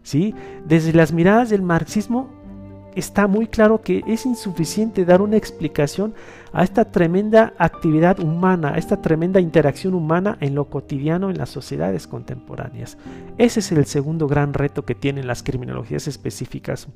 ¿sí? 0.03 0.35
Desde 0.67 0.93
las 0.93 1.13
miradas 1.13 1.49
del 1.51 1.63
marxismo 1.63 2.29
está 2.97 3.29
muy 3.29 3.47
claro 3.47 3.81
que 3.81 4.03
es 4.09 4.27
insuficiente 4.27 5.05
dar 5.05 5.23
una 5.23 5.37
explicación 5.37 6.15
a 6.53 6.65
esta 6.65 6.87
tremenda 6.87 7.53
actividad 7.59 8.21
humana, 8.21 8.75
a 8.75 8.79
esta 8.79 9.01
tremenda 9.01 9.41
interacción 9.41 9.95
humana 9.95 10.37
en 10.41 10.55
lo 10.55 10.67
cotidiano 10.67 11.31
en 11.31 11.39
las 11.39 11.51
sociedades 11.51 12.07
contemporáneas. 12.07 12.99
Ese 13.39 13.61
es 13.61 13.73
el 13.73 13.87
segundo 13.87 14.27
gran 14.27 14.55
reto 14.55 14.85
que 14.85 14.95
tienen 14.95 15.27
las 15.27 15.43
criminologías 15.43 16.09
específicas 16.09 16.89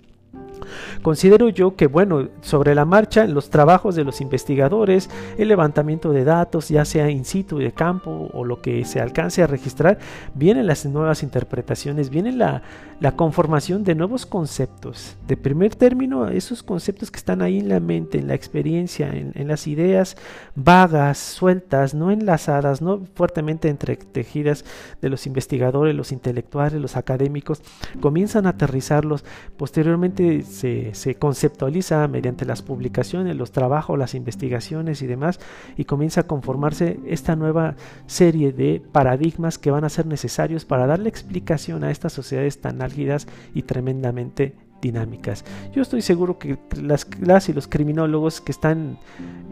Considero 1.03 1.49
yo 1.49 1.77
que, 1.77 1.87
bueno, 1.87 2.29
sobre 2.41 2.75
la 2.75 2.85
marcha, 2.85 3.27
los 3.27 3.51
trabajos 3.51 3.95
de 3.95 4.05
los 4.05 4.21
investigadores, 4.21 5.11
el 5.37 5.49
levantamiento 5.49 6.13
de 6.13 6.25
datos, 6.25 6.69
ya 6.69 6.85
sea 6.85 7.11
in 7.11 7.25
situ 7.25 7.59
de 7.59 7.73
campo 7.73 8.31
o 8.33 8.45
lo 8.45 8.61
que 8.61 8.85
se 8.85 9.01
alcance 9.01 9.43
a 9.43 9.47
registrar, 9.47 9.99
vienen 10.35 10.67
las 10.67 10.87
nuevas 10.87 11.23
interpretaciones, 11.23 12.11
viene 12.11 12.33
la, 12.33 12.63
la 13.01 13.17
conformación 13.17 13.85
de 13.85 13.95
nuevos 13.95 14.27
conceptos. 14.27 15.17
De 15.27 15.37
primer 15.37 15.75
término, 15.75 16.29
esos 16.29 16.63
conceptos 16.63 17.11
que 17.11 17.19
están 17.19 17.43
ahí 17.43 17.59
en 17.59 17.69
la 17.69 17.81
mente, 17.81 18.19
en 18.19 18.29
la 18.29 18.35
experiencia, 18.35 19.11
en, 19.13 19.42
en 19.43 19.49
las 19.49 19.67
ideas 19.67 20.17
vagas, 20.55 21.19
sueltas, 21.19 21.95
no 21.95 22.11
enlazadas, 22.11 22.81
no 22.81 23.03
fuertemente 23.15 23.69
entretejidas 23.69 24.65
de 25.01 25.09
los 25.11 25.27
investigadores, 25.27 25.95
los 25.95 26.13
intelectuales, 26.13 26.81
los 26.81 26.97
académicos, 26.97 27.63
comienzan 28.01 28.47
a 28.47 28.51
aterrizarlos. 28.51 29.25
Posteriormente 29.57 30.43
se, 30.43 30.93
conceptualiza 31.19 32.09
mediante 32.09 32.47
las 32.47 32.63
publicaciones, 32.63 33.37
los 33.37 33.53
trabajos, 33.53 33.99
las 33.99 34.15
investigaciones 34.15 35.03
y 35.03 35.07
demás, 35.07 35.41
y 35.77 35.85
comienza 35.85 36.23
a 36.23 36.27
conformarse 36.27 37.01
esta 37.07 37.37
nueva 37.37 37.77
serie 38.07 38.53
de 38.53 38.83
paradigmas 38.93 39.59
que 39.59 39.71
van 39.71 39.85
a 39.85 39.89
ser 39.89 40.07
necesarios 40.07 40.65
para 40.65 40.87
darle 40.87 41.09
explicación 41.09 41.85
a 41.85 41.91
estas 41.91 42.13
sociedades 42.13 42.61
tan 42.61 42.83
álgidas 42.83 43.27
y 43.55 43.63
tremendamente 43.63 44.55
dinámicas. 44.83 45.45
Yo 45.73 45.81
estoy 45.81 46.03
seguro 46.03 46.39
que 46.39 46.59
las, 46.83 47.07
las 47.21 47.49
y 47.49 47.55
los 47.55 47.69
criminólogos 47.69 48.43
que 48.43 48.53
están 48.53 48.99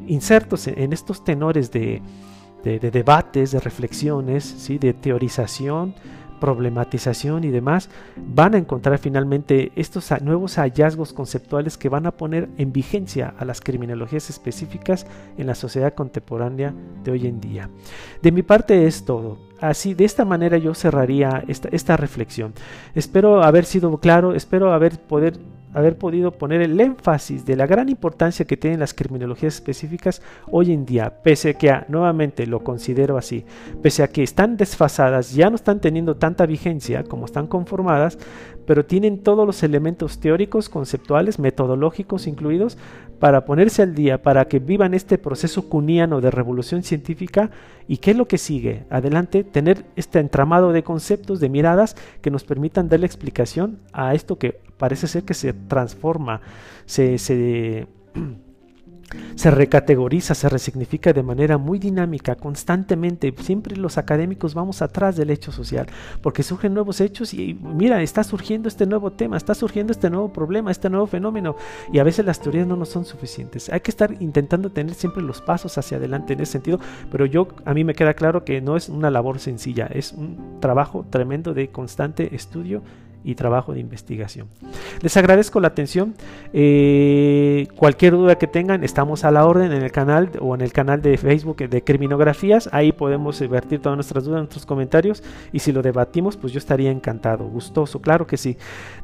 insertos 0.06 0.66
en, 0.66 0.92
estos 0.92 1.24
tenores 1.24 1.70
de, 1.70 2.02
debates, 2.62 3.52
de 3.52 3.60
reflexiones, 3.60 4.44
¿sí? 4.44 4.76
de 4.76 4.92
teorización, 4.92 5.94
problematización 6.40 7.44
y 7.44 7.50
demás, 7.50 7.88
van 8.16 8.54
a 8.54 8.58
encontrar 8.58 8.98
finalmente 8.98 9.72
estos 9.76 10.10
nuevos 10.20 10.56
hallazgos 10.56 11.12
conceptuales 11.12 11.78
que 11.78 11.88
van 11.88 12.06
a 12.06 12.10
poner 12.10 12.48
en 12.58 12.72
vigencia 12.72 13.34
a 13.38 13.44
las 13.44 13.60
criminologías 13.60 14.30
específicas 14.30 15.06
en 15.38 15.46
la 15.46 15.54
sociedad 15.54 15.94
contemporánea 15.94 16.74
de 17.04 17.10
hoy 17.12 17.26
en 17.26 17.40
día. 17.40 17.70
De 18.20 18.32
mi 18.32 18.42
parte 18.42 18.86
es 18.86 19.04
todo. 19.04 19.49
Así, 19.60 19.94
de 19.94 20.04
esta 20.04 20.24
manera 20.24 20.56
yo 20.58 20.74
cerraría 20.74 21.44
esta, 21.48 21.96
reflexión. 21.96 22.54
Espero 22.94 23.42
haber 23.42 23.64
sido 23.64 23.96
claro, 23.98 24.34
espero 24.34 24.72
haber 24.72 24.98
poder 24.98 25.38
haber 25.72 25.96
podido 25.96 26.32
poner 26.32 26.62
el 26.62 26.80
énfasis 26.80 27.46
de 27.46 27.54
la 27.54 27.64
gran 27.64 27.88
importancia 27.88 28.44
que 28.44 28.56
tienen 28.56 28.80
las 28.80 28.92
criminologías 28.92 29.54
específicas 29.54 30.20
hoy 30.50 30.72
en 30.72 30.84
día, 30.84 31.22
pese 31.22 31.50
a 31.50 31.54
que, 31.54 31.72
nuevamente 31.86 32.44
lo 32.46 32.64
considero 32.64 33.16
así, 33.16 33.44
pese 33.80 34.02
a 34.02 34.08
que 34.08 34.24
están 34.24 34.56
desfasadas, 34.56 35.32
ya 35.32 35.48
no 35.48 35.56
están 35.56 35.80
teniendo 35.80 36.16
tanta 36.16 36.44
vigencia 36.44 37.04
como 37.04 37.24
están 37.24 37.46
conformadas, 37.46 38.18
pero 38.70 38.84
tienen 38.84 39.18
todos 39.24 39.44
los 39.44 39.64
elementos 39.64 40.20
teóricos, 40.20 40.68
conceptuales, 40.68 41.40
metodológicos 41.40 42.28
incluidos 42.28 42.78
para 43.18 43.44
ponerse 43.44 43.82
al 43.82 43.96
día, 43.96 44.22
para 44.22 44.44
que 44.44 44.60
vivan 44.60 44.94
este 44.94 45.18
proceso 45.18 45.68
cuniano 45.68 46.20
de 46.20 46.30
revolución 46.30 46.84
científica 46.84 47.50
y 47.88 47.96
qué 47.96 48.12
es 48.12 48.16
lo 48.16 48.28
que 48.28 48.38
sigue. 48.38 48.84
Adelante, 48.88 49.42
tener 49.42 49.86
este 49.96 50.20
entramado 50.20 50.70
de 50.70 50.84
conceptos, 50.84 51.40
de 51.40 51.48
miradas 51.48 51.96
que 52.20 52.30
nos 52.30 52.44
permitan 52.44 52.88
darle 52.88 53.06
explicación 53.06 53.80
a 53.92 54.14
esto 54.14 54.38
que 54.38 54.60
parece 54.78 55.08
ser 55.08 55.24
que 55.24 55.34
se 55.34 55.52
transforma, 55.52 56.40
se, 56.86 57.18
se 57.18 57.88
se 59.34 59.50
recategoriza, 59.50 60.34
se 60.34 60.48
resignifica 60.48 61.12
de 61.12 61.22
manera 61.22 61.58
muy 61.58 61.78
dinámica, 61.78 62.34
constantemente. 62.34 63.34
Siempre 63.40 63.76
los 63.76 63.98
académicos 63.98 64.54
vamos 64.54 64.82
atrás 64.82 65.16
del 65.16 65.30
hecho 65.30 65.52
social, 65.52 65.86
porque 66.22 66.42
surgen 66.42 66.74
nuevos 66.74 67.00
hechos 67.00 67.34
y 67.34 67.54
mira, 67.54 68.02
está 68.02 68.24
surgiendo 68.24 68.68
este 68.68 68.86
nuevo 68.86 69.12
tema, 69.12 69.36
está 69.36 69.54
surgiendo 69.54 69.92
este 69.92 70.10
nuevo 70.10 70.32
problema, 70.32 70.70
este 70.70 70.90
nuevo 70.90 71.06
fenómeno, 71.06 71.56
y 71.92 71.98
a 71.98 72.04
veces 72.04 72.24
las 72.24 72.40
teorías 72.40 72.66
no 72.66 72.76
nos 72.76 72.88
son 72.88 73.04
suficientes. 73.04 73.68
Hay 73.70 73.80
que 73.80 73.90
estar 73.90 74.14
intentando 74.20 74.70
tener 74.70 74.94
siempre 74.94 75.22
los 75.22 75.40
pasos 75.40 75.78
hacia 75.78 75.96
adelante 75.96 76.32
en 76.32 76.40
ese 76.40 76.52
sentido, 76.52 76.80
pero 77.10 77.26
yo 77.26 77.48
a 77.64 77.74
mí 77.74 77.84
me 77.84 77.94
queda 77.94 78.14
claro 78.14 78.44
que 78.44 78.60
no 78.60 78.76
es 78.76 78.88
una 78.88 79.10
labor 79.10 79.38
sencilla, 79.38 79.86
es 79.86 80.12
un 80.12 80.58
trabajo 80.60 81.06
tremendo 81.10 81.54
de 81.54 81.68
constante 81.68 82.34
estudio 82.34 82.82
y 83.24 83.34
trabajo 83.34 83.72
de 83.72 83.80
investigación. 83.80 84.48
Les 85.02 85.16
agradezco 85.16 85.60
la 85.60 85.68
atención. 85.68 86.14
Eh, 86.52 87.68
cualquier 87.76 88.12
duda 88.12 88.36
que 88.36 88.46
tengan, 88.46 88.84
estamos 88.84 89.24
a 89.24 89.30
la 89.30 89.46
orden 89.46 89.72
en 89.72 89.82
el 89.82 89.92
canal 89.92 90.30
o 90.40 90.54
en 90.54 90.60
el 90.60 90.72
canal 90.72 91.02
de 91.02 91.16
Facebook 91.16 91.56
de 91.56 91.84
Criminografías. 91.84 92.68
Ahí 92.72 92.92
podemos 92.92 93.40
vertir 93.48 93.80
todas 93.80 93.96
nuestras 93.96 94.24
dudas, 94.24 94.40
nuestros 94.40 94.66
comentarios 94.66 95.22
y 95.52 95.58
si 95.58 95.72
lo 95.72 95.82
debatimos, 95.82 96.36
pues 96.36 96.52
yo 96.52 96.58
estaría 96.58 96.90
encantado, 96.90 97.44
gustoso, 97.44 98.00
claro 98.00 98.26
que 98.26 98.36
sí. 98.36 98.56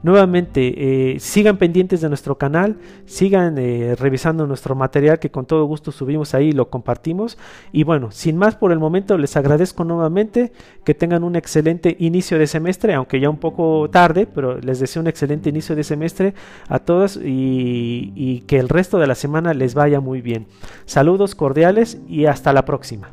Nuevamente, 0.03 1.15
eh, 1.15 1.21
sigan 1.21 1.57
pendientes 1.59 2.01
de 2.01 2.09
nuestro 2.09 2.39
canal, 2.39 2.77
sigan 3.05 3.57
eh, 3.59 3.95
revisando 3.99 4.47
nuestro 4.47 4.75
material 4.75 5.19
que 5.19 5.31
con 5.31 5.47
todo 5.47 5.65
gusto 5.65 5.93
subimos 5.93 6.35
ahí 6.35 6.49
y 6.49 6.53
lo 6.53 6.71
compartimos. 6.71 7.39
Y 7.73 7.85
bueno, 7.85 8.11
sin 8.11 8.37
más 8.37 8.57
por 8.57 8.73
el 8.73 8.79
momento, 8.79 9.19
les 9.19 9.37
agradezco 9.37 9.85
nuevamente 9.85 10.53
que 10.85 10.95
tengan 10.95 11.25
un 11.25 11.37
excelente 11.37 11.97
inicio 11.99 12.39
de 12.39 12.47
semestre, 12.47 12.95
aunque 12.95 13.21
ya 13.21 13.31
un 13.31 13.39
poco 13.39 13.89
pero 14.15 14.59
les 14.61 14.79
deseo 14.81 15.03
un 15.03 15.09
excelente 15.09 15.49
inicio 15.49 15.75
de 15.75 15.85
semestre 15.85 16.35
a 16.69 16.79
todos 16.79 17.19
y 17.23 18.45
que 18.47 18.59
el 18.59 18.69
resto 18.69 18.99
de 18.99 19.07
la 19.07 19.15
semana 19.15 19.55
les 19.55 19.75
vaya 19.75 20.01
muy 20.01 20.21
bien. 20.21 20.47
Saludos 20.85 21.35
cordiales 21.35 21.99
y 22.09 22.27
hasta 22.27 22.53
la 22.53 22.65
próxima. 22.65 23.11